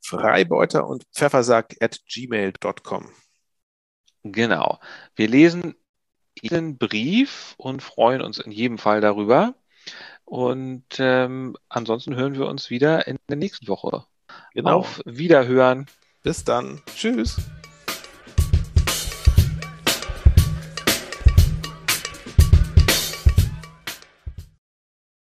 [0.00, 3.10] Freibeuter und Pfeffersack at gmail.com.
[4.22, 4.78] Genau.
[5.16, 5.74] Wir lesen
[6.40, 9.54] Ihren Brief und freuen uns in jedem Fall darüber.
[10.24, 14.04] Und ähm, ansonsten hören wir uns wieder in der nächsten Woche.
[14.54, 14.78] Genau.
[14.78, 15.86] Auf Wiederhören.
[16.22, 16.80] Bis dann.
[16.96, 17.36] Tschüss.